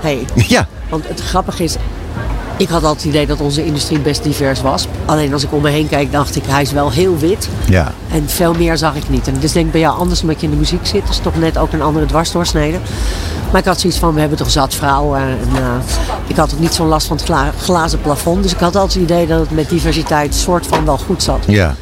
Hey, 0.00 0.24
ja, 0.34 0.66
want 0.88 1.08
het 1.08 1.20
grappige 1.20 1.64
is, 1.64 1.76
ik 2.56 2.68
had 2.68 2.84
altijd 2.84 3.04
het 3.04 3.14
idee 3.14 3.26
dat 3.26 3.40
onze 3.40 3.64
industrie 3.64 3.98
best 3.98 4.22
divers 4.22 4.60
was. 4.62 4.86
Alleen 5.04 5.32
als 5.32 5.42
ik 5.42 5.52
om 5.52 5.62
me 5.62 5.70
heen 5.70 5.88
kijk, 5.88 6.12
dacht 6.12 6.36
ik, 6.36 6.42
hij 6.46 6.62
is 6.62 6.72
wel 6.72 6.90
heel 6.90 7.18
wit. 7.18 7.48
ja. 7.68 7.92
En 8.12 8.28
veel 8.28 8.54
meer 8.54 8.76
zag 8.76 8.94
ik 8.94 9.08
niet. 9.08 9.26
En 9.28 9.34
dus 9.40 9.52
denk 9.52 9.66
ik 9.66 9.72
bij 9.72 9.80
jou 9.80 9.98
anders 9.98 10.22
omdat 10.22 10.40
je 10.40 10.46
in 10.46 10.52
de 10.52 10.58
muziek 10.58 10.86
zit. 10.86 11.02
is 11.10 11.18
toch 11.22 11.38
net 11.38 11.58
ook 11.58 11.72
een 11.72 11.82
andere 11.82 12.06
dwarsdoorsnede. 12.06 12.78
Maar 13.50 13.60
ik 13.60 13.66
had 13.66 13.80
zoiets 13.80 13.98
van, 13.98 14.14
we 14.14 14.20
hebben 14.20 14.38
toch 14.38 14.50
zat 14.50 14.74
vrouwen. 14.74 15.20
En 15.20 15.38
eh, 15.56 15.62
ik 16.26 16.36
had 16.36 16.52
ook 16.54 16.60
niet 16.60 16.74
zo'n 16.74 16.88
last 16.88 17.06
van 17.06 17.16
het 17.16 17.24
gla- 17.26 17.52
glazen 17.60 18.00
plafond. 18.00 18.42
Dus 18.42 18.52
ik 18.52 18.58
had 18.58 18.76
altijd 18.76 18.94
het 18.94 19.02
idee 19.10 19.26
dat 19.26 19.40
het 19.40 19.50
met 19.50 19.68
diversiteit 19.68 20.34
soort 20.34 20.66
van 20.66 20.84
wel 20.84 20.98
goed 20.98 21.22
zat. 21.22 21.44
ja. 21.46 21.74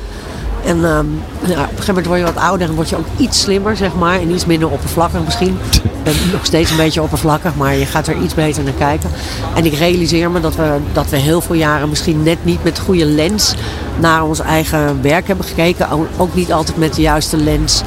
En 0.65 0.85
ehm, 0.85 0.85
nou, 0.85 1.01
op 1.01 1.49
een 1.49 1.57
gegeven 1.59 1.87
moment 1.87 2.07
word 2.07 2.19
je 2.19 2.25
wat 2.25 2.37
ouder 2.37 2.69
en 2.69 2.75
word 2.75 2.89
je 2.89 2.97
ook 2.97 3.07
iets 3.17 3.41
slimmer, 3.41 3.77
zeg 3.77 3.95
maar. 3.95 4.21
En 4.21 4.31
iets 4.31 4.47
minder 4.47 4.71
oppervlakkig 4.71 5.25
misschien. 5.25 5.59
Ben 6.03 6.15
nog 6.33 6.47
steeds 6.47 6.71
een 6.71 6.77
beetje 6.77 7.03
oppervlakkig, 7.03 7.55
maar 7.55 7.77
je 7.77 7.87
gaat 7.87 8.07
er 8.07 8.17
iets 8.17 8.35
beter 8.35 8.63
naar 8.63 8.73
kijken. 8.73 9.11
En 9.55 9.65
ik 9.65 9.75
realiseer 9.75 10.31
me 10.31 10.41
dat 10.41 10.57
we, 10.57 10.77
dat 10.93 11.09
we 11.09 11.17
heel 11.17 11.41
veel 11.41 11.55
jaren 11.55 11.89
misschien 11.89 12.23
net 12.23 12.45
niet 12.45 12.65
met 12.65 12.79
goede 12.79 13.05
lens 13.05 13.55
naar 13.99 14.25
ons 14.25 14.41
eigen 14.41 15.03
werk 15.03 15.27
hebben 15.27 15.47
gekeken. 15.47 15.89
Ook 16.17 16.35
niet 16.35 16.53
altijd 16.53 16.79
met 16.79 16.95
de 16.95 17.03
juiste 17.03 17.37
lens 17.37 17.83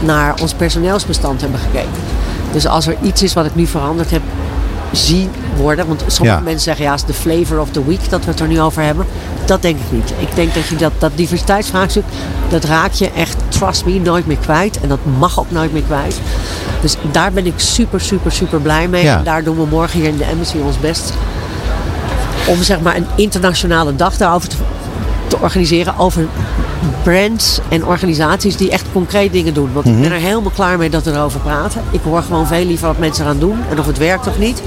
naar 0.00 0.34
ons 0.40 0.54
personeelsbestand 0.54 1.40
hebben 1.40 1.60
gekeken. 1.60 2.00
Dus 2.52 2.66
als 2.66 2.86
er 2.86 2.96
iets 3.02 3.22
is 3.22 3.32
wat 3.32 3.46
ik 3.46 3.54
nu 3.54 3.66
veranderd 3.66 4.10
heb, 4.10 4.22
zien 4.92 5.30
worden. 5.56 5.86
Want 5.86 6.02
sommige 6.06 6.36
Ja. 6.38 6.42
mensen 6.44 6.60
zeggen 6.62 6.84
ja, 6.84 6.90
het 6.90 7.00
is 7.00 7.06
de 7.06 7.12
flavor 7.12 7.60
of 7.60 7.70
the 7.70 7.86
week 7.86 8.10
dat 8.10 8.24
we 8.24 8.30
het 8.30 8.40
er 8.40 8.46
nu 8.48 8.60
over 8.60 8.82
hebben. 8.82 9.06
Dat 9.44 9.62
denk 9.62 9.76
ik 9.78 9.92
niet. 9.92 10.12
Ik 10.18 10.34
denk 10.34 10.54
dat 10.54 10.66
je 10.66 10.76
dat, 10.76 10.92
dat 10.98 11.12
diversiteitsvraagstuk, 11.14 12.04
dat 12.48 12.64
raak 12.64 12.92
je 12.92 13.10
echt, 13.10 13.36
trust 13.48 13.84
me, 13.84 14.00
nooit 14.00 14.26
meer 14.26 14.36
kwijt. 14.36 14.80
En 14.80 14.88
dat 14.88 14.98
mag 15.18 15.38
ook 15.40 15.50
nooit 15.50 15.72
meer 15.72 15.82
kwijt. 15.82 16.20
Dus 16.80 16.96
daar 17.10 17.32
ben 17.32 17.46
ik 17.46 17.52
super, 17.56 18.00
super, 18.00 18.32
super 18.32 18.60
blij 18.60 18.88
mee. 18.88 19.04
Ja. 19.04 19.18
En 19.18 19.24
daar 19.24 19.44
doen 19.44 19.56
we 19.56 19.66
morgen 19.66 20.00
hier 20.00 20.08
in 20.08 20.16
de 20.16 20.24
Embassy 20.24 20.56
ons 20.58 20.78
best 20.78 21.12
om 22.46 22.62
zeg 22.62 22.80
maar 22.80 22.96
een 22.96 23.06
internationale 23.14 23.96
dag 23.96 24.16
daarover 24.16 24.48
te, 24.48 24.56
te 25.26 25.38
organiseren. 25.38 25.96
Over 25.98 26.26
brands 27.12 27.60
en 27.68 27.84
organisaties 27.86 28.56
die 28.56 28.70
echt 28.70 28.84
concreet 28.92 29.32
dingen 29.32 29.54
doen. 29.54 29.70
Want 29.72 29.86
ik 29.86 30.00
ben 30.00 30.12
er 30.12 30.18
helemaal 30.18 30.50
klaar 30.54 30.78
mee 30.78 30.90
dat 30.90 31.04
we 31.04 31.10
erover 31.12 31.40
praten. 31.40 31.80
Ik 31.90 32.00
hoor 32.04 32.22
gewoon 32.22 32.46
veel 32.46 32.64
liever 32.64 32.86
wat 32.86 32.98
mensen 32.98 33.24
gaan 33.24 33.38
doen 33.38 33.58
en 33.70 33.78
of 33.78 33.86
het 33.86 33.98
werkt 33.98 34.26
of 34.26 34.38
niet. 34.38 34.62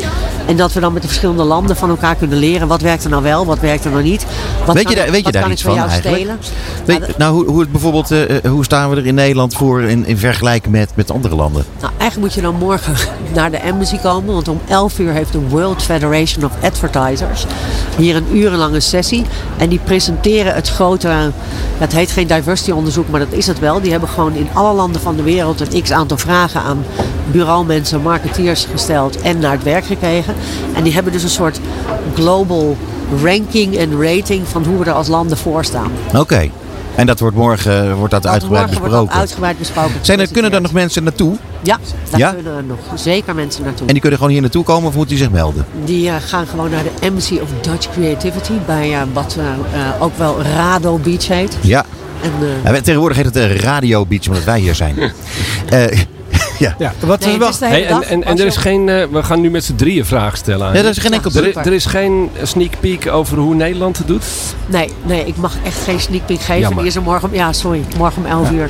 En 0.47 0.57
dat 0.57 0.73
we 0.73 0.79
dan 0.79 0.93
met 0.93 1.01
de 1.01 1.07
verschillende 1.07 1.43
landen 1.43 1.75
van 1.75 1.89
elkaar 1.89 2.15
kunnen 2.15 2.37
leren. 2.37 2.67
Wat 2.67 2.81
werkt 2.81 3.03
er 3.03 3.09
nou 3.09 3.23
wel, 3.23 3.45
wat 3.45 3.59
werkt 3.59 3.85
er 3.85 3.91
nou 3.91 4.03
niet. 4.03 4.25
Wat 4.65 4.75
Weet 4.75 4.89
je 4.89 4.95
daar- 4.95 5.11
weet 5.11 5.25
je 5.25 5.31
daar 5.31 5.51
iets 5.51 5.61
van 5.61 5.73
jou 5.73 5.89
eigenlijk? 5.89 6.17
stelen? 6.21 6.39
Weet, 6.85 7.07
dat- 7.07 7.17
nou, 7.17 7.33
hoe, 7.33 7.45
hoe 7.45 7.59
het 7.59 7.71
bijvoorbeeld, 7.71 8.11
eh, 8.11 8.35
eh, 8.37 8.51
hoe 8.51 8.63
staan 8.63 8.89
we 8.89 8.95
er 8.95 9.05
in 9.05 9.15
Nederland 9.15 9.53
voor 9.53 9.81
in, 9.81 10.05
in 10.05 10.17
vergelijking 10.17 10.73
met, 10.73 10.89
met 10.95 11.11
andere 11.11 11.35
landen? 11.35 11.65
Nou, 11.81 11.91
eigenlijk 11.97 12.21
moet 12.21 12.33
je 12.33 12.41
dan 12.51 12.55
morgen 12.59 12.93
naar 13.35 13.51
de 13.51 13.57
embassy 13.57 13.97
komen. 13.97 14.33
Want 14.33 14.47
om 14.47 14.59
11 14.67 14.99
uur 14.99 15.11
heeft 15.11 15.31
de 15.31 15.39
World 15.49 15.83
Federation 15.83 16.45
of 16.45 16.51
Advertisers 16.61 17.45
hier 17.97 18.15
een 18.15 18.35
urenlange 18.37 18.79
sessie. 18.79 19.25
En 19.57 19.69
die 19.69 19.79
presenteren 19.83 20.53
het 20.53 20.69
grote, 20.69 21.31
het 21.77 21.93
heet 21.93 22.11
geen 22.11 22.27
diversity 22.35 22.71
onderzoek, 22.71 23.09
maar 23.09 23.19
dat 23.19 23.31
is 23.31 23.47
het 23.47 23.59
wel. 23.59 23.81
Die 23.81 23.91
hebben 23.91 24.09
gewoon 24.09 24.33
in 24.35 24.47
alle 24.53 24.73
landen 24.73 25.01
van 25.01 25.15
de 25.15 25.23
wereld 25.23 25.73
een 25.73 25.81
x 25.81 25.91
aantal 25.91 26.17
vragen 26.17 26.61
aan 26.61 26.83
bureaumensen, 27.31 28.01
marketeers 28.01 28.67
gesteld 28.71 29.21
en 29.21 29.39
naar 29.39 29.51
het 29.51 29.63
werk 29.63 29.85
gekregen. 29.85 30.35
En 30.75 30.83
die 30.83 30.93
hebben 30.93 31.11
dus 31.11 31.23
een 31.23 31.29
soort 31.29 31.59
global 32.15 32.77
ranking 33.23 33.77
en 33.77 34.01
rating 34.01 34.47
van 34.47 34.65
hoe 34.65 34.77
we 34.77 34.85
er 34.85 34.91
als 34.93 35.07
landen 35.07 35.37
voor 35.37 35.65
staan. 35.65 35.91
Oké. 36.15 36.49
En 36.95 37.05
dat 37.05 37.19
wordt 37.19 37.35
morgen 37.35 37.89
eh, 37.89 37.95
wordt 37.95 38.11
dat 38.13 38.23
Dat 38.23 38.31
uitgebreid 38.31 38.65
morgen 38.65 38.81
besproken. 38.81 38.97
wordt 38.99 39.11
dat 39.11 39.19
uitgebreid 39.19 39.57
besproken. 39.57 39.91
Zijn 40.01 40.19
er, 40.19 40.31
kunnen 40.31 40.53
er 40.53 40.61
nog 40.61 40.71
mensen 40.71 41.03
naartoe? 41.03 41.35
Ja, 41.63 41.77
daar 42.09 42.19
Ja? 42.19 42.31
kunnen 42.31 42.55
er 42.55 42.63
nog 42.63 42.79
zeker 42.95 43.35
mensen 43.35 43.63
naartoe. 43.63 43.87
En 43.87 43.91
die 43.93 44.01
kunnen 44.01 44.19
gewoon 44.19 44.33
hier 44.33 44.41
naartoe 44.41 44.63
komen 44.63 44.87
of 44.89 44.95
moet 44.95 45.09
die 45.09 45.17
zich 45.17 45.29
melden? 45.31 45.65
Die 45.85 46.09
eh, 46.09 46.15
gaan 46.25 46.47
gewoon 46.47 46.69
naar 46.69 46.83
de 46.83 46.89
Embassy 47.05 47.39
of 47.41 47.49
Dutch 47.61 47.87
Creativity 47.91 48.53
bij 48.65 48.93
eh, 48.93 49.01
wat 49.13 49.37
eh, 49.73 50.03
ook 50.03 50.17
wel 50.17 50.41
Rado 50.41 50.97
Beach 50.97 51.27
heet. 51.27 51.57
Ja. 51.61 51.85
En, 52.23 52.31
eh, 52.41 52.63
Ja, 52.63 52.71
we- 52.71 52.81
tegenwoordig 52.81 53.17
heet 53.17 53.25
het 53.25 53.35
een 53.35 53.55
Radio 53.57 54.05
Beach, 54.05 54.27
omdat 54.27 54.43
wij 54.43 54.59
hier 54.59 54.75
zijn. 54.75 54.95
Ja. 56.61 56.75
Ja, 56.77 56.93
wat 56.99 57.19
nee, 57.19 57.33
is 57.33 57.59
wel... 57.59 57.69
Hey, 57.69 57.87
en, 57.87 58.23
en, 58.23 58.39
er 58.39 58.45
is 58.45 58.57
geen, 58.57 58.89
eh, 58.89 59.05
we 59.11 59.23
gaan 59.23 59.41
nu 59.41 59.49
met 59.49 59.63
z'n 59.63 59.75
drieën 59.75 60.05
vragen 60.05 60.37
stellen 60.37 60.67
aan 60.67 60.75
er 60.75 60.85
is 60.85 60.97
geen 60.97 61.13
enkel 61.13 61.31
er, 61.33 61.57
er 61.57 61.73
is 61.73 61.85
geen 61.85 62.29
sneak 62.43 62.79
peek 62.79 63.11
over 63.11 63.37
hoe 63.37 63.55
Nederland 63.55 63.97
het 63.97 64.07
doet. 64.07 64.23
Nee, 64.65 64.89
nee, 65.03 65.25
ik 65.25 65.35
mag 65.35 65.55
echt 65.63 65.83
geen 65.83 65.99
sneak 65.99 66.25
peek 66.25 66.39
geven. 66.39 66.59
Jammer. 66.59 66.79
Die 66.79 66.87
is 66.87 66.95
er 66.95 67.01
morgen 67.01 67.29
om, 67.29 67.35
ja, 67.35 67.53
sorry, 67.53 67.81
morgen 67.97 68.23
om 68.23 68.29
11 68.29 68.51
uur. 68.51 68.69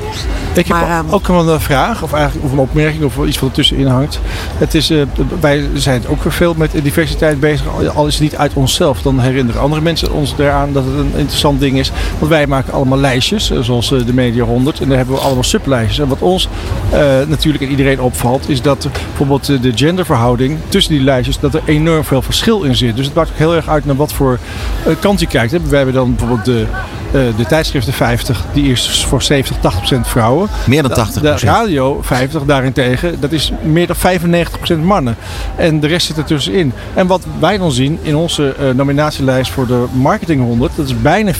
Ik 0.54 0.66
heb 0.66 0.66
Maar, 0.66 0.98
ehm, 0.98 1.10
ook 1.10 1.26
wel 1.26 1.48
een 1.48 1.60
vraag, 1.60 2.02
of 2.02 2.12
eigenlijk 2.12 2.44
of 2.44 2.52
een 2.52 2.58
opmerking, 2.58 3.04
of 3.04 3.16
iets 3.26 3.38
wat 3.38 3.48
ertussenin 3.48 3.86
hangt. 3.86 4.20
Het 4.58 4.74
is, 4.74 4.90
eh, 4.90 5.02
wij 5.40 5.68
zijn 5.74 6.02
ook 6.08 6.22
weer 6.22 6.32
veel 6.32 6.54
met 6.56 6.70
diversiteit 6.82 7.40
bezig, 7.40 7.94
al 7.94 8.06
is 8.06 8.12
het 8.12 8.22
niet 8.22 8.36
uit 8.36 8.52
onszelf. 8.54 9.02
Dan 9.02 9.20
herinneren 9.20 9.60
andere 9.60 9.82
mensen 9.82 10.12
ons 10.12 10.34
eraan 10.38 10.72
dat 10.72 10.84
het 10.84 10.94
een 10.94 11.12
interessant 11.16 11.60
ding 11.60 11.78
is. 11.78 11.92
Want 12.18 12.30
wij 12.30 12.46
maken 12.46 12.72
allemaal 12.72 12.98
lijstjes, 12.98 13.50
eh, 13.50 13.58
zoals 13.60 13.88
de 13.88 14.14
Media 14.14 14.44
100. 14.44 14.80
En 14.80 14.88
daar 14.88 14.96
hebben 14.96 15.14
we 15.14 15.20
allemaal 15.20 15.42
sublijstjes. 15.42 15.98
En 15.98 16.08
wat 16.08 16.20
ons 16.20 16.48
eh, 16.90 17.00
natuurlijk 17.26 17.64
en 17.64 17.70
iedereen 17.70 17.81
opvalt, 18.00 18.48
is 18.48 18.62
dat 18.62 18.88
bijvoorbeeld 18.92 19.62
de 19.62 19.72
genderverhouding 19.74 20.58
tussen 20.68 20.92
die 20.92 21.02
lijstjes, 21.04 21.38
dat 21.38 21.54
er 21.54 21.62
enorm 21.64 22.04
veel 22.04 22.22
verschil 22.22 22.62
in 22.62 22.76
zit. 22.76 22.96
Dus 22.96 23.06
het 23.06 23.14
maakt 23.14 23.30
ook 23.30 23.36
heel 23.36 23.54
erg 23.54 23.68
uit 23.68 23.84
naar 23.84 23.96
wat 23.96 24.12
voor 24.12 24.38
eh, 24.86 24.92
kant 25.00 25.20
je 25.20 25.26
kijkt. 25.26 25.68
Wij 25.68 25.76
hebben 25.76 25.94
dan 25.94 26.14
bijvoorbeeld 26.14 26.44
de, 26.44 26.66
eh, 27.12 27.20
de 27.36 27.46
tijdschriften 27.46 27.92
50, 27.92 28.44
die 28.52 28.70
is 28.70 29.04
voor 29.04 29.22
70, 29.22 29.56
80 29.60 29.80
procent 29.80 30.08
vrouwen. 30.08 30.48
Meer 30.66 30.82
dan 30.82 30.90
80% 30.90 31.20
De 31.20 31.46
radio 31.46 31.98
50 32.02 32.42
daarentegen, 32.42 33.20
dat 33.20 33.32
is 33.32 33.52
meer 33.62 33.86
dan 33.86 33.96
95% 33.96 34.84
mannen. 34.84 35.16
En 35.56 35.80
de 35.80 35.86
rest 35.86 36.06
zit 36.06 36.16
er 36.16 36.24
tussenin. 36.24 36.72
En 36.94 37.06
wat 37.06 37.26
wij 37.40 37.58
dan 37.58 37.72
zien 37.72 37.98
in 38.02 38.16
onze 38.16 38.54
eh, 38.54 38.70
nominatielijst 38.70 39.52
voor 39.52 39.66
de 39.66 39.84
Marketing 39.92 40.40
100, 40.42 40.72
dat 40.76 40.86
is 40.86 41.00
bijna 41.00 41.32
50-50. 41.34 41.36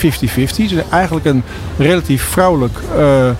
Dus 0.69 0.73
eigenlijk 0.91 1.27
een 1.27 1.43
relatief 1.79 2.23
vrouwelijk 2.23 2.79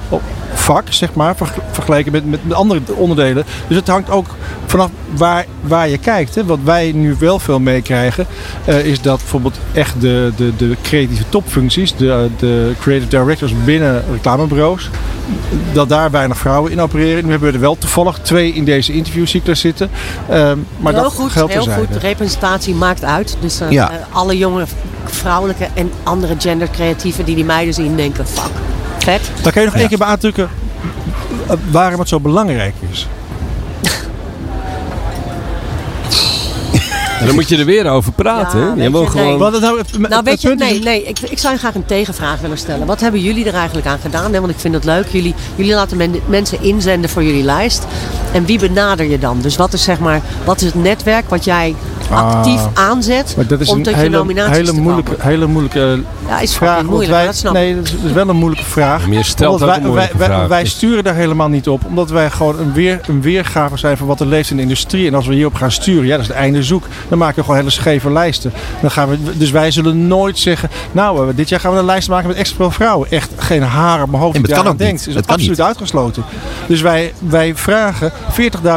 op- 0.09 0.23
vak, 0.55 0.85
zeg 0.91 1.15
maar, 1.15 1.37
verg- 1.37 1.59
vergeleken 1.71 2.13
met, 2.13 2.31
met, 2.31 2.55
andere 2.55 2.81
onderdelen. 2.95 3.45
Dus 3.69 3.77
het 3.77 3.87
hangt 3.89 4.11
ook 4.11 4.27
vanaf 4.67 4.91
waar, 5.15 5.47
waar 5.61 5.89
je 5.89 5.99
kijkt. 5.99 6.35
Hè. 6.35 6.45
Wat 6.45 6.59
wij 6.65 6.93
nu 6.95 7.17
wel 7.19 7.39
veel 7.39 7.59
meekrijgen, 7.61 8.27
eh, 8.65 8.85
is 8.87 9.01
dat 9.01 9.19
bijvoorbeeld 9.19 9.59
echt 9.73 10.01
de, 10.01 10.33
de, 10.37 10.57
de 10.57 10.77
creatieve 10.83 11.25
topfuncties, 11.29 11.97
de, 11.97 12.29
de 12.39 12.73
creative 12.81 13.09
directors 13.09 13.53
binnen 13.65 14.05
reclamebureaus, 14.13 14.91
dat 15.73 15.89
daar 15.89 16.11
weinig 16.11 16.39
vrouwen 16.39 16.73
in 16.73 16.81
opereren. 16.81 17.25
Nu 17.25 17.31
hebben 17.31 17.49
we 17.49 17.55
er 17.55 17.61
wel 17.61 17.79
toevallig 17.79 18.19
twee 18.19 18.53
in 18.53 18.65
deze 18.65 18.93
interviewcyclus 18.93 19.61
zitten. 19.61 19.91
Ehm, 20.29 20.59
maar 20.79 20.93
heel 20.93 21.03
dat 21.03 21.13
goed, 21.13 21.31
geldt 21.31 21.53
heel 21.53 21.63
terzijde. 21.63 21.93
goed. 21.93 22.03
Representatie 22.03 22.75
maakt 22.75 23.05
uit. 23.05 23.37
Dus 23.41 23.61
Ja. 23.71 23.91
eh, 23.91 23.97
alle 24.11 24.39
jonge 24.39 24.65
vrouwelijke 25.05 25.69
en 25.75 25.91
andere 26.03 26.35
gendercreatieven 26.39 27.25
die 27.25 27.35
die 27.35 27.45
meiden 27.45 27.75
zien 27.75 27.97
denken, 27.97 28.27
fuck, 28.27 28.51
vet. 29.03 29.31
Dan 29.43 29.53
kan 29.53 29.63
je 29.63 29.69
nog 29.69 29.79
één 29.79 29.89
keer 29.89 29.99
benadrukken 29.99 30.49
eh, 31.49 31.57
waarom 31.71 31.99
het 32.01 32.09
zo 32.09 32.21
belangrijk 32.21 32.75
is. 32.91 33.07
En 37.21 37.29
dan 37.29 37.37
moet 37.37 37.49
je 37.49 37.57
er 37.57 37.65
weer 37.65 37.89
over 37.91 38.13
praten. 38.13 38.61
Ja, 38.77 38.83
je 38.83 38.91
wil 38.91 39.07
gewoon... 39.07 39.27
nee. 39.27 39.61
Nou, 39.61 39.79
het, 39.79 39.99
Nou, 39.99 40.23
weet 40.25 40.43
je, 40.43 40.55
nee, 40.55 40.79
nee 40.83 41.03
ik, 41.05 41.19
ik 41.19 41.39
zou 41.39 41.53
je 41.53 41.59
graag 41.59 41.75
een 41.75 41.87
tegenvraag 41.87 42.41
willen 42.41 42.59
stellen. 42.59 42.87
Wat 42.87 43.01
hebben 43.01 43.21
jullie 43.21 43.45
er 43.47 43.55
eigenlijk 43.55 43.87
aan 43.87 43.99
gedaan? 43.99 44.33
Hè? 44.33 44.41
Want 44.41 44.53
ik 44.53 44.59
vind 44.59 44.75
het 44.75 44.85
leuk. 44.85 45.07
Jullie, 45.09 45.35
jullie 45.55 45.75
laten 45.75 45.97
men- 45.97 46.21
mensen 46.27 46.63
inzenden 46.63 47.11
voor 47.11 47.23
jullie 47.25 47.43
lijst. 47.43 47.87
En 48.33 48.45
wie 48.45 48.59
benader 48.59 49.07
je 49.07 49.19
dan? 49.19 49.41
Dus 49.41 49.57
wat 49.57 49.73
is, 49.73 49.83
zeg 49.83 49.99
maar, 49.99 50.21
wat 50.45 50.61
is 50.61 50.67
het 50.67 50.75
netwerk 50.75 51.29
wat 51.29 51.45
jij 51.45 51.75
actief 52.13 52.61
aanzet 52.75 53.11
Ah. 53.13 53.37
Maar 53.37 53.47
dat 53.47 53.61
is 53.61 53.69
om 53.69 53.77
een 53.77 53.83
tot 53.83 53.93
je 53.93 53.99
hele, 53.99 54.17
nominaties 54.17 54.57
hele, 54.57 54.73
te 54.73 54.81
moeilijke, 54.81 55.11
komen? 55.11 55.27
hele 55.27 55.47
moeilijke 55.47 56.01
Ja, 56.29 56.41
is 56.41 56.55
vraag. 56.55 56.83
moeilijk, 56.83 57.11
wij, 57.11 57.25
dat 57.25 57.37
snap 57.37 57.55
ik. 57.55 57.61
nee, 57.61 57.75
dat 57.75 57.85
is, 57.85 58.13
wel 58.13 58.29
een 58.29 58.37
moeilijke 58.37 58.65
vraag. 58.65 59.07
Maar 59.07 59.17
je 59.17 59.23
stelt 59.23 59.61
wij, 59.61 59.77
een 59.77 59.83
moeilijke 59.83 60.19
wij, 60.19 60.29
wij, 60.29 60.37
vraag. 60.37 60.49
wij 60.49 60.65
sturen 60.65 61.05
daar 61.05 61.15
helemaal 61.15 61.49
niet 61.49 61.69
op. 61.69 61.85
Omdat 61.85 62.11
wij 62.11 62.31
gewoon 62.31 62.59
een, 62.59 62.73
weer, 62.73 63.01
een 63.07 63.23
weergave 63.23 63.77
zijn 63.77 63.97
van 63.97 64.07
wat 64.07 64.21
er 64.21 64.27
leeft 64.27 64.51
in 64.51 64.57
de 64.57 64.63
industrie. 64.63 65.07
En 65.07 65.15
als 65.15 65.27
we 65.27 65.35
hierop 65.35 65.55
gaan 65.55 65.71
sturen, 65.71 66.07
ja, 66.07 66.11
dat 66.13 66.21
is 66.21 66.27
het 66.27 66.37
einde 66.37 66.63
zoek. 66.63 66.85
Dan 67.09 67.19
maken 67.19 67.37
we 67.37 67.43
gewoon 67.43 67.57
hele 67.57 67.71
scheve 67.71 68.11
lijsten. 68.11 68.53
Dan 68.81 68.91
gaan 68.91 69.09
we, 69.09 69.19
dus 69.39 69.51
wij 69.51 69.71
zullen 69.71 70.07
nooit 70.07 70.39
zeggen... 70.39 70.69
Nou, 70.93 71.29
eh, 71.29 71.37
dit 71.37 71.49
jaar 71.49 71.61
gaan 71.61 71.73
we 71.73 71.79
een 71.79 71.85
lijst 71.85 72.09
maken 72.09 72.29
met 72.29 72.37
extra 72.37 72.57
veel 72.57 72.71
vrouwen. 72.71 73.11
Echt 73.11 73.31
geen 73.37 73.63
haar 73.63 74.03
op 74.03 74.11
mijn 74.11 74.23
hoofd 74.23 74.37
En 74.37 74.43
die 74.43 74.55
dat 74.55 74.63
kan 74.63 74.73
ook 74.73 74.79
denkt. 74.79 75.07
Is 75.07 75.17
absoluut 75.27 75.61
uitgesloten. 75.61 76.25
Dus 76.67 76.81
wij, 76.81 77.13
wij 77.19 77.57
vragen 77.57 78.13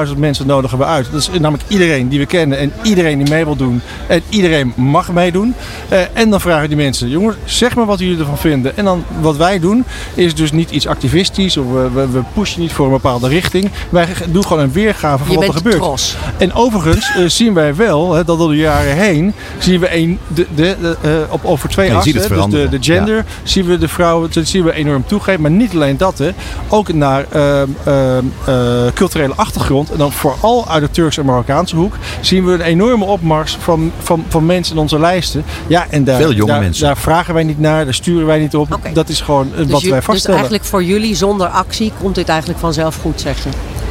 40.000 0.08 0.18
mensen 0.18 0.48
nodigen 0.48 0.78
we 0.78 0.86
uit. 0.86 1.08
Dat 1.12 1.22
is 1.22 1.30
namelijk 1.40 1.64
iedereen 1.68 2.08
die 2.08 2.20
we 2.20 2.26
kennen. 2.26 2.58
En 2.58 2.74
iedereen 2.82 3.18
die 3.18 3.25
mee 3.30 3.46
wil 3.46 3.56
doen. 3.56 3.82
En 4.08 4.22
iedereen 4.30 4.74
mag 4.76 5.12
meedoen. 5.12 5.54
Eh, 5.90 6.00
en 6.14 6.30
dan 6.30 6.42
vragen 6.42 6.68
die 6.68 6.78
mensen, 6.78 7.10
jongens, 7.10 7.36
zeg 7.46 7.76
maar 7.76 7.86
wat 7.86 8.00
jullie 8.00 8.20
ervan 8.20 8.38
vinden. 8.38 8.78
En 8.78 8.86
dan 8.86 9.04
wat 9.22 9.38
wij 9.38 9.60
doen, 9.60 9.86
is 10.14 10.36
dus 10.36 10.52
niet 10.52 10.72
iets 10.72 10.88
activistisch. 10.88 11.58
Of 11.58 11.66
we, 11.72 11.90
we, 11.94 12.10
we 12.10 12.22
pushen 12.34 12.62
niet 12.62 12.72
voor 12.72 12.86
een 12.86 12.92
bepaalde 12.92 13.28
richting. 13.28 13.72
Wij 13.90 14.08
doen 14.30 14.44
gewoon 14.46 14.64
een 14.64 14.72
weergave 14.72 15.24
van 15.24 15.34
Je 15.34 15.38
wat 15.38 15.48
er 15.48 15.52
bent 15.54 15.64
gebeurt. 15.64 15.82
tros. 15.84 16.16
En 16.38 16.54
overigens 16.54 17.12
eh, 17.16 17.24
zien 17.28 17.54
wij 17.54 17.76
wel, 17.76 18.14
hè, 18.14 18.24
dat 18.24 18.38
door 18.38 18.50
de 18.50 18.56
jaren 18.58 18.96
heen, 18.96 19.34
zien 19.58 19.80
we 19.80 19.96
een, 19.96 20.20
de, 20.28 20.46
de, 20.56 20.76
de, 20.82 20.98
eh, 21.02 21.34
op, 21.34 21.46
over 21.46 21.70
twee 21.70 21.90
Ja, 21.90 21.96
assen. 21.96 22.14
dus 22.14 22.28
de, 22.28 22.70
de 22.70 22.78
gender, 22.82 23.26
zien 23.44 23.66
we 23.66 23.78
de 23.78 23.88
vrouwen, 23.88 24.30
dat 24.34 24.48
zien 24.48 24.64
we 24.64 24.74
enorm 24.74 25.06
toegeven. 25.06 25.42
Maar 25.42 25.52
niet 25.52 25.74
alleen 25.74 25.98
dat, 25.98 26.18
hè, 26.18 26.30
ook 26.68 26.94
naar 26.94 27.26
ehm, 27.32 27.68
ehm, 27.86 28.24
eh, 28.46 28.54
culturele 28.94 29.34
achtergrond. 29.36 29.92
En 29.92 29.98
dan 29.98 30.12
vooral 30.12 30.68
uit 30.70 30.82
de 30.84 30.92
Turks 30.92 31.18
en 31.18 31.26
Marokkaanse 31.26 31.76
hoek 31.76 31.94
zien 32.22 32.46
we 32.46 32.54
een 32.54 32.62
enorme 32.62 33.06
opmars 33.16 33.58
van, 33.62 33.92
van, 34.04 34.24
van 34.28 34.46
mensen 34.46 34.76
in 34.76 34.82
onze 34.82 35.00
lijsten. 35.00 35.44
Ja, 35.68 35.86
en 35.90 36.04
daar, 36.04 36.18
Veel 36.22 36.34
jonge 36.34 36.52
daar, 36.52 36.62
mensen. 36.62 36.86
daar 36.86 36.98
vragen 36.98 37.34
wij 37.34 37.44
niet 37.44 37.60
naar, 37.60 37.84
daar 37.86 37.94
sturen 37.94 38.26
wij 38.26 38.40
niet 38.40 38.56
op. 38.56 38.80
Dat 38.94 39.10
is 39.10 39.22
gewoon 39.22 39.52
eh, 39.52 39.58
Dus, 39.58 39.72
wat 39.72 39.82
wij 39.82 39.92
dus 39.92 40.06
vaststellen. 40.06 40.40
eigenlijk 40.40 40.70
voor 40.70 40.84
jullie 40.84 41.16
zonder 41.16 41.48
actie 41.48 41.92
komt 42.00 42.16
dit 42.16 42.30
eigenlijk 42.30 42.60
vanzelf 42.60 42.96
goed, 43.02 43.22
zeg 43.22 43.44
je. 43.44 43.50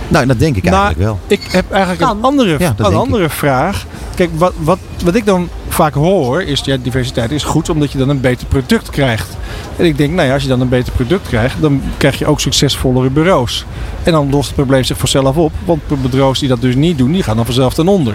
Nou, 0.08 0.26
dat 0.26 0.38
denk 0.38 0.56
ik 0.56 0.62
Nou, 0.62 0.74
eigenlijk 0.76 1.04
wel. 1.06 1.18
Ik 1.26 1.42
heb 1.50 1.70
eigenlijk 1.70 2.02
Kan. 2.02 2.16
een 2.16 2.22
andere, 2.24 2.56
Ja, 2.58 2.74
een 2.76 2.94
andere 2.94 3.28
vraag. 3.28 3.86
Kijk, 4.14 4.30
wat, 4.36 4.52
wat, 4.58 4.78
wat 5.04 5.14
ik 5.14 5.26
dan 5.26 5.48
vaak 5.68 5.94
hoor 5.94 6.42
is, 6.42 6.60
ja, 6.64 6.76
diversiteit 6.76 7.30
is 7.30 7.42
goed 7.44 7.68
omdat 7.68 7.92
je 7.92 7.98
dan 7.98 8.08
een 8.08 8.20
beter 8.20 8.46
product 8.46 8.90
krijgt. 8.90 9.36
En 9.76 9.84
ik 9.84 9.98
denk, 9.98 10.12
nou 10.12 10.26
ja, 10.28 10.34
als 10.34 10.42
je 10.42 10.48
dan 10.48 10.60
een 10.60 10.68
beter 10.68 10.92
product 10.92 11.28
krijgt, 11.28 11.60
dan 11.60 11.82
krijg 11.96 12.18
je 12.18 12.26
ook 12.26 12.40
succesvollere 12.40 13.10
bureaus. 13.10 13.64
En 14.02 14.12
dan 14.12 14.30
lost 14.30 14.46
het 14.46 14.54
probleem 14.54 14.84
zich 14.84 14.98
vanzelf 14.98 15.36
op, 15.36 15.52
want 15.64 15.80
bureaus 16.10 16.38
die 16.38 16.48
dat 16.48 16.60
dus 16.60 16.74
niet 16.74 16.98
doen, 16.98 17.12
die 17.12 17.22
gaan 17.22 17.36
dan 17.36 17.44
vanzelf 17.44 17.74
ten 17.74 17.88
onder. 17.88 18.14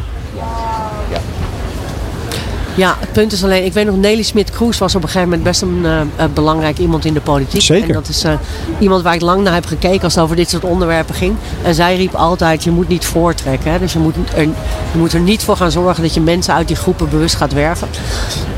Ja, 2.79 2.95
het 2.99 3.11
punt 3.11 3.31
is 3.31 3.43
alleen, 3.43 3.65
ik 3.65 3.73
weet 3.73 3.85
nog, 3.85 3.97
Nelly 3.97 4.21
Smit-Kroes 4.21 4.77
was 4.77 4.95
op 4.95 5.01
een 5.01 5.07
gegeven 5.07 5.29
moment 5.29 5.47
best 5.47 5.61
een 5.61 5.81
eh, 5.83 6.01
eh, 6.01 6.07
belangrijk 6.33 6.77
iemand 6.77 7.05
in 7.05 7.13
de 7.13 7.21
politiek. 7.21 7.61
Zeker. 7.61 7.87
En 7.87 7.93
dat 7.93 8.07
is 8.07 8.23
eh, 8.23 8.33
iemand 8.79 9.03
waar 9.03 9.13
ik 9.13 9.21
lang 9.21 9.43
naar 9.43 9.53
heb 9.53 9.65
gekeken 9.65 10.01
als 10.01 10.15
het 10.15 10.23
over 10.23 10.35
dit 10.35 10.49
soort 10.49 10.63
onderwerpen 10.63 11.15
ging. 11.15 11.35
En 11.61 11.75
zij 11.75 11.95
riep 11.95 12.13
altijd, 12.13 12.63
je 12.63 12.71
moet 12.71 12.87
niet 12.87 13.05
voortrekken. 13.05 13.71
Hè? 13.71 13.79
Dus 13.79 13.93
je 13.93 13.99
moet, 13.99 14.15
er, 14.35 14.41
je 14.41 14.97
moet 14.97 15.13
er 15.13 15.19
niet 15.19 15.43
voor 15.43 15.55
gaan 15.55 15.71
zorgen 15.71 16.03
dat 16.03 16.13
je 16.13 16.21
mensen 16.21 16.53
uit 16.53 16.67
die 16.67 16.75
groepen 16.75 17.09
bewust 17.09 17.35
gaat 17.35 17.53
werven. 17.53 17.87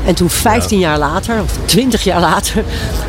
En 0.04 0.14
toen 0.14 0.30
15 0.30 0.78
jaar 0.78 0.98
later, 0.98 1.42
of 1.42 1.52
20 1.64 2.04
jaar 2.04 2.20
later, 2.20 2.64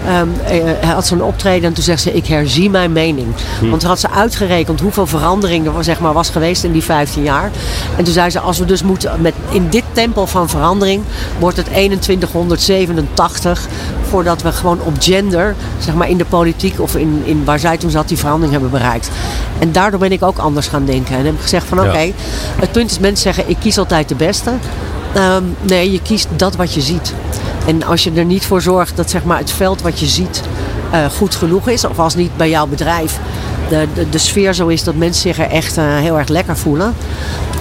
ehm, 0.05 0.27
eh, 0.45 0.89
had 0.89 1.07
ze 1.07 1.13
een 1.13 1.23
optreden 1.23 1.67
en 1.67 1.73
toen 1.73 1.83
zegt 1.83 2.01
ze, 2.01 2.13
ik 2.13 2.25
herzie 2.25 2.69
mijn 2.69 2.91
mening. 2.91 3.27
Want 3.61 3.79
toen 3.79 3.89
had 3.89 3.99
ze 3.99 4.09
uitgerekend 4.09 4.79
hoeveel 4.79 5.07
verandering 5.07 5.67
er 5.67 5.83
zeg 5.83 5.99
maar, 5.99 6.13
was 6.13 6.29
geweest 6.29 6.63
in 6.63 6.71
die 6.71 6.83
15 6.83 7.23
jaar. 7.23 7.51
En 7.97 8.03
toen 8.03 8.13
zei 8.13 8.29
ze, 8.29 8.39
als 8.39 8.57
we 8.57 8.65
dus 8.65 8.83
moeten, 8.83 9.21
met, 9.21 9.33
in 9.49 9.69
dit 9.69 9.83
tempo 9.91 10.25
van 10.25 10.49
verandering, 10.49 11.03
wordt 11.39 11.57
het 11.57 11.67
2187 11.99 13.67
voordat 14.09 14.41
we 14.41 14.51
gewoon 14.51 14.79
op 14.83 14.93
gender, 14.99 15.55
zeg 15.79 15.93
maar 15.93 16.09
in 16.09 16.17
de 16.17 16.25
politiek 16.25 16.79
of 16.79 16.95
in, 16.95 17.21
in 17.23 17.45
waar 17.45 17.59
zij 17.59 17.77
toen 17.77 17.89
zat, 17.89 18.07
die 18.07 18.17
verandering 18.17 18.51
hebben 18.51 18.71
bereikt. 18.71 19.09
En 19.59 19.71
daardoor 19.71 19.99
ben 19.99 20.11
ik 20.11 20.23
ook 20.23 20.37
anders 20.37 20.67
gaan 20.67 20.85
denken. 20.85 21.17
En 21.17 21.25
heb 21.25 21.33
ik 21.33 21.41
gezegd 21.41 21.67
van 21.67 21.79
oké, 21.79 22.11
het 22.59 22.71
punt 22.71 22.91
is 22.91 22.99
mensen 22.99 23.33
zeggen, 23.33 23.49
ik 23.49 23.57
kies 23.59 23.77
altijd 23.77 24.09
de 24.09 24.15
beste. 24.15 24.51
Ehm, 25.13 25.43
nee, 25.61 25.91
je 25.91 26.01
kiest 26.01 26.27
dat 26.35 26.55
wat 26.55 26.73
je 26.73 26.81
ziet. 26.81 27.13
En 27.67 27.83
als 27.83 28.03
je 28.03 28.11
er 28.11 28.25
niet 28.25 28.45
voor 28.45 28.61
zorgt 28.61 28.97
dat 28.97 29.09
zeg 29.09 29.23
maar, 29.23 29.37
het 29.37 29.51
veld 29.51 29.81
wat 29.81 29.99
je 29.99 30.05
ziet 30.05 30.41
eh, 30.91 31.05
goed 31.05 31.35
genoeg 31.35 31.67
is, 31.67 31.85
of 31.85 31.99
als 31.99 32.15
niet 32.15 32.37
bij 32.37 32.49
jouw 32.49 32.67
bedrijf 32.67 33.19
de, 33.69 33.87
de, 33.93 34.09
de 34.09 34.17
sfeer 34.17 34.53
zo 34.53 34.67
is 34.67 34.83
dat 34.83 34.95
mensen 34.95 35.21
zich 35.21 35.39
er 35.39 35.49
echt 35.49 35.77
eh, 35.77 35.97
heel 35.97 36.17
erg 36.17 36.27
lekker 36.27 36.57
voelen. 36.57 36.93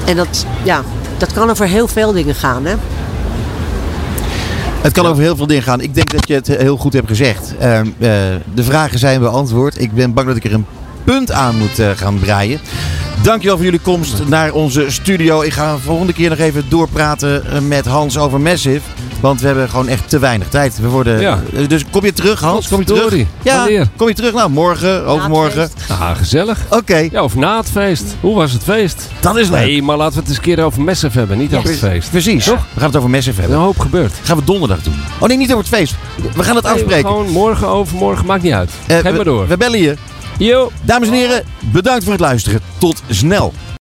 En 0.05 0.17
dat, 0.17 0.47
ja, 0.63 0.83
dat 1.19 1.33
kan 1.33 1.51
over 1.51 1.67
heel 1.67 1.89
veel 1.89 2.13
dingen 2.13 2.35
gaan. 2.35 2.65
Hè? 2.65 2.75
Het 4.81 4.93
kan 4.93 5.07
over 5.07 5.23
heel 5.23 5.37
veel 5.37 5.47
dingen 5.47 5.63
gaan. 5.63 5.81
Ik 5.81 5.95
denk 5.95 6.11
dat 6.11 6.29
je 6.29 6.35
het 6.35 6.47
heel 6.47 6.77
goed 6.77 6.93
hebt 6.93 7.09
gezegd. 7.09 7.55
Ehm, 7.59 7.87
eh, 7.87 8.11
de 8.55 8.65
vragen 8.65 8.99
zijn 8.99 9.21
beantwoord. 9.21 9.81
Ik 9.81 9.93
ben 9.93 10.13
bang 10.13 10.27
dat 10.27 10.37
ik 10.37 10.45
er 10.45 10.55
een 10.55 10.67
punt 11.05 11.33
aan 11.33 11.57
moet 11.59 11.83
gaan 11.97 12.19
breien. 12.19 12.61
Dankjewel 13.23 13.57
voor 13.57 13.65
jullie 13.65 13.81
komst 13.81 14.25
naar 14.29 14.53
onze 14.53 14.85
studio. 14.89 15.41
Ik 15.43 15.53
ga 15.53 15.75
de 15.75 15.81
volgende 15.81 16.13
keer 16.13 16.29
nog 16.31 16.39
even 16.39 16.65
doorpraten 16.69 17.47
eh, 17.53 17.59
met 17.61 17.87
Hans 17.87 18.19
over 18.19 18.41
Massive. 18.41 18.81
Want 19.21 19.41
we 19.41 19.47
hebben 19.47 19.69
gewoon 19.69 19.89
echt 19.89 20.09
te 20.09 20.19
weinig 20.19 20.49
tijd. 20.49 20.79
We 20.81 20.89
worden, 20.89 21.21
Ja. 21.21 21.41
eh, 21.55 21.69
Dus 21.69 21.85
kom 21.91 22.05
je 22.05 22.13
terug, 22.13 22.41
Hans? 22.41 22.69
Kom 22.69 22.79
je 22.79 22.85
terug? 22.85 23.01
Godverdorie. 23.03 23.33
Ja, 23.43 23.57
Wanneer? 23.57 23.89
kom 23.97 24.09
je 24.09 24.15
terug? 24.15 24.33
Nou, 24.33 24.51
morgen, 24.51 25.07
overmorgen. 25.07 25.61
het 25.61 25.73
feest. 25.77 26.01
Ah, 26.01 26.17
gezellig. 26.17 26.59
Oké, 26.71 26.97
Ja, 26.97 27.23
of 27.23 27.35
na 27.35 27.57
het 27.57 27.71
feest. 27.71 28.05
Hoe 28.21 28.35
was 28.35 28.53
het 28.53 28.63
feest? 28.63 29.09
dat 29.21 29.37
is 29.37 29.49
leuk. 29.49 29.61
Nee, 29.61 29.83
maar 29.83 29.97
laten 29.97 30.15
we 30.15 30.19
het 30.21 30.29
eens 30.29 30.37
een 30.37 30.43
keer 30.43 30.65
over 30.65 30.83
Massive 30.83 31.19
hebben, 31.19 31.39
niet 31.39 31.55
over 31.55 31.69
het 31.71 31.79
feest. 31.79 32.11
Precies. 32.11 32.45
We 32.47 32.57
gaan 32.77 32.87
het 32.87 32.97
over 32.97 33.11
Massive 33.11 33.41
hebben. 33.41 33.59
een 33.59 33.65
hoop 33.65 33.79
gebeurd. 33.79 34.13
gaan 34.23 34.37
we 34.37 34.45
donderdag 34.45 34.83
doen. 34.83 34.95
Oh 35.19 35.29
nee, 35.29 35.37
niet 35.37 35.53
over 35.53 35.65
het 35.65 35.75
feest. 35.75 35.95
We 36.37 36.43
gaan 36.43 36.55
het 36.57 36.65
Nee, 36.65 36.73
afspreken. 36.73 37.09
gewoon 37.09 37.29
morgen, 37.31 37.69
overmorgen, 37.69 38.27
maakt 38.27 38.43
niet 38.43 38.53
uit. 38.53 38.71
Eh, 38.87 38.97
Geef 38.97 39.03
we- 39.03 39.13
maar 39.13 39.25
door. 39.25 39.47
We 39.49 39.57
bellen 39.57 39.81
je. 39.81 39.97
Yo. 40.43 40.71
Dames 40.83 41.09
en 41.09 41.15
heren, 41.15 41.45
bedankt 41.73 42.03
voor 42.03 42.13
het 42.13 42.21
luisteren. 42.21 42.61
Tot 42.79 43.03
snel. 43.09 43.53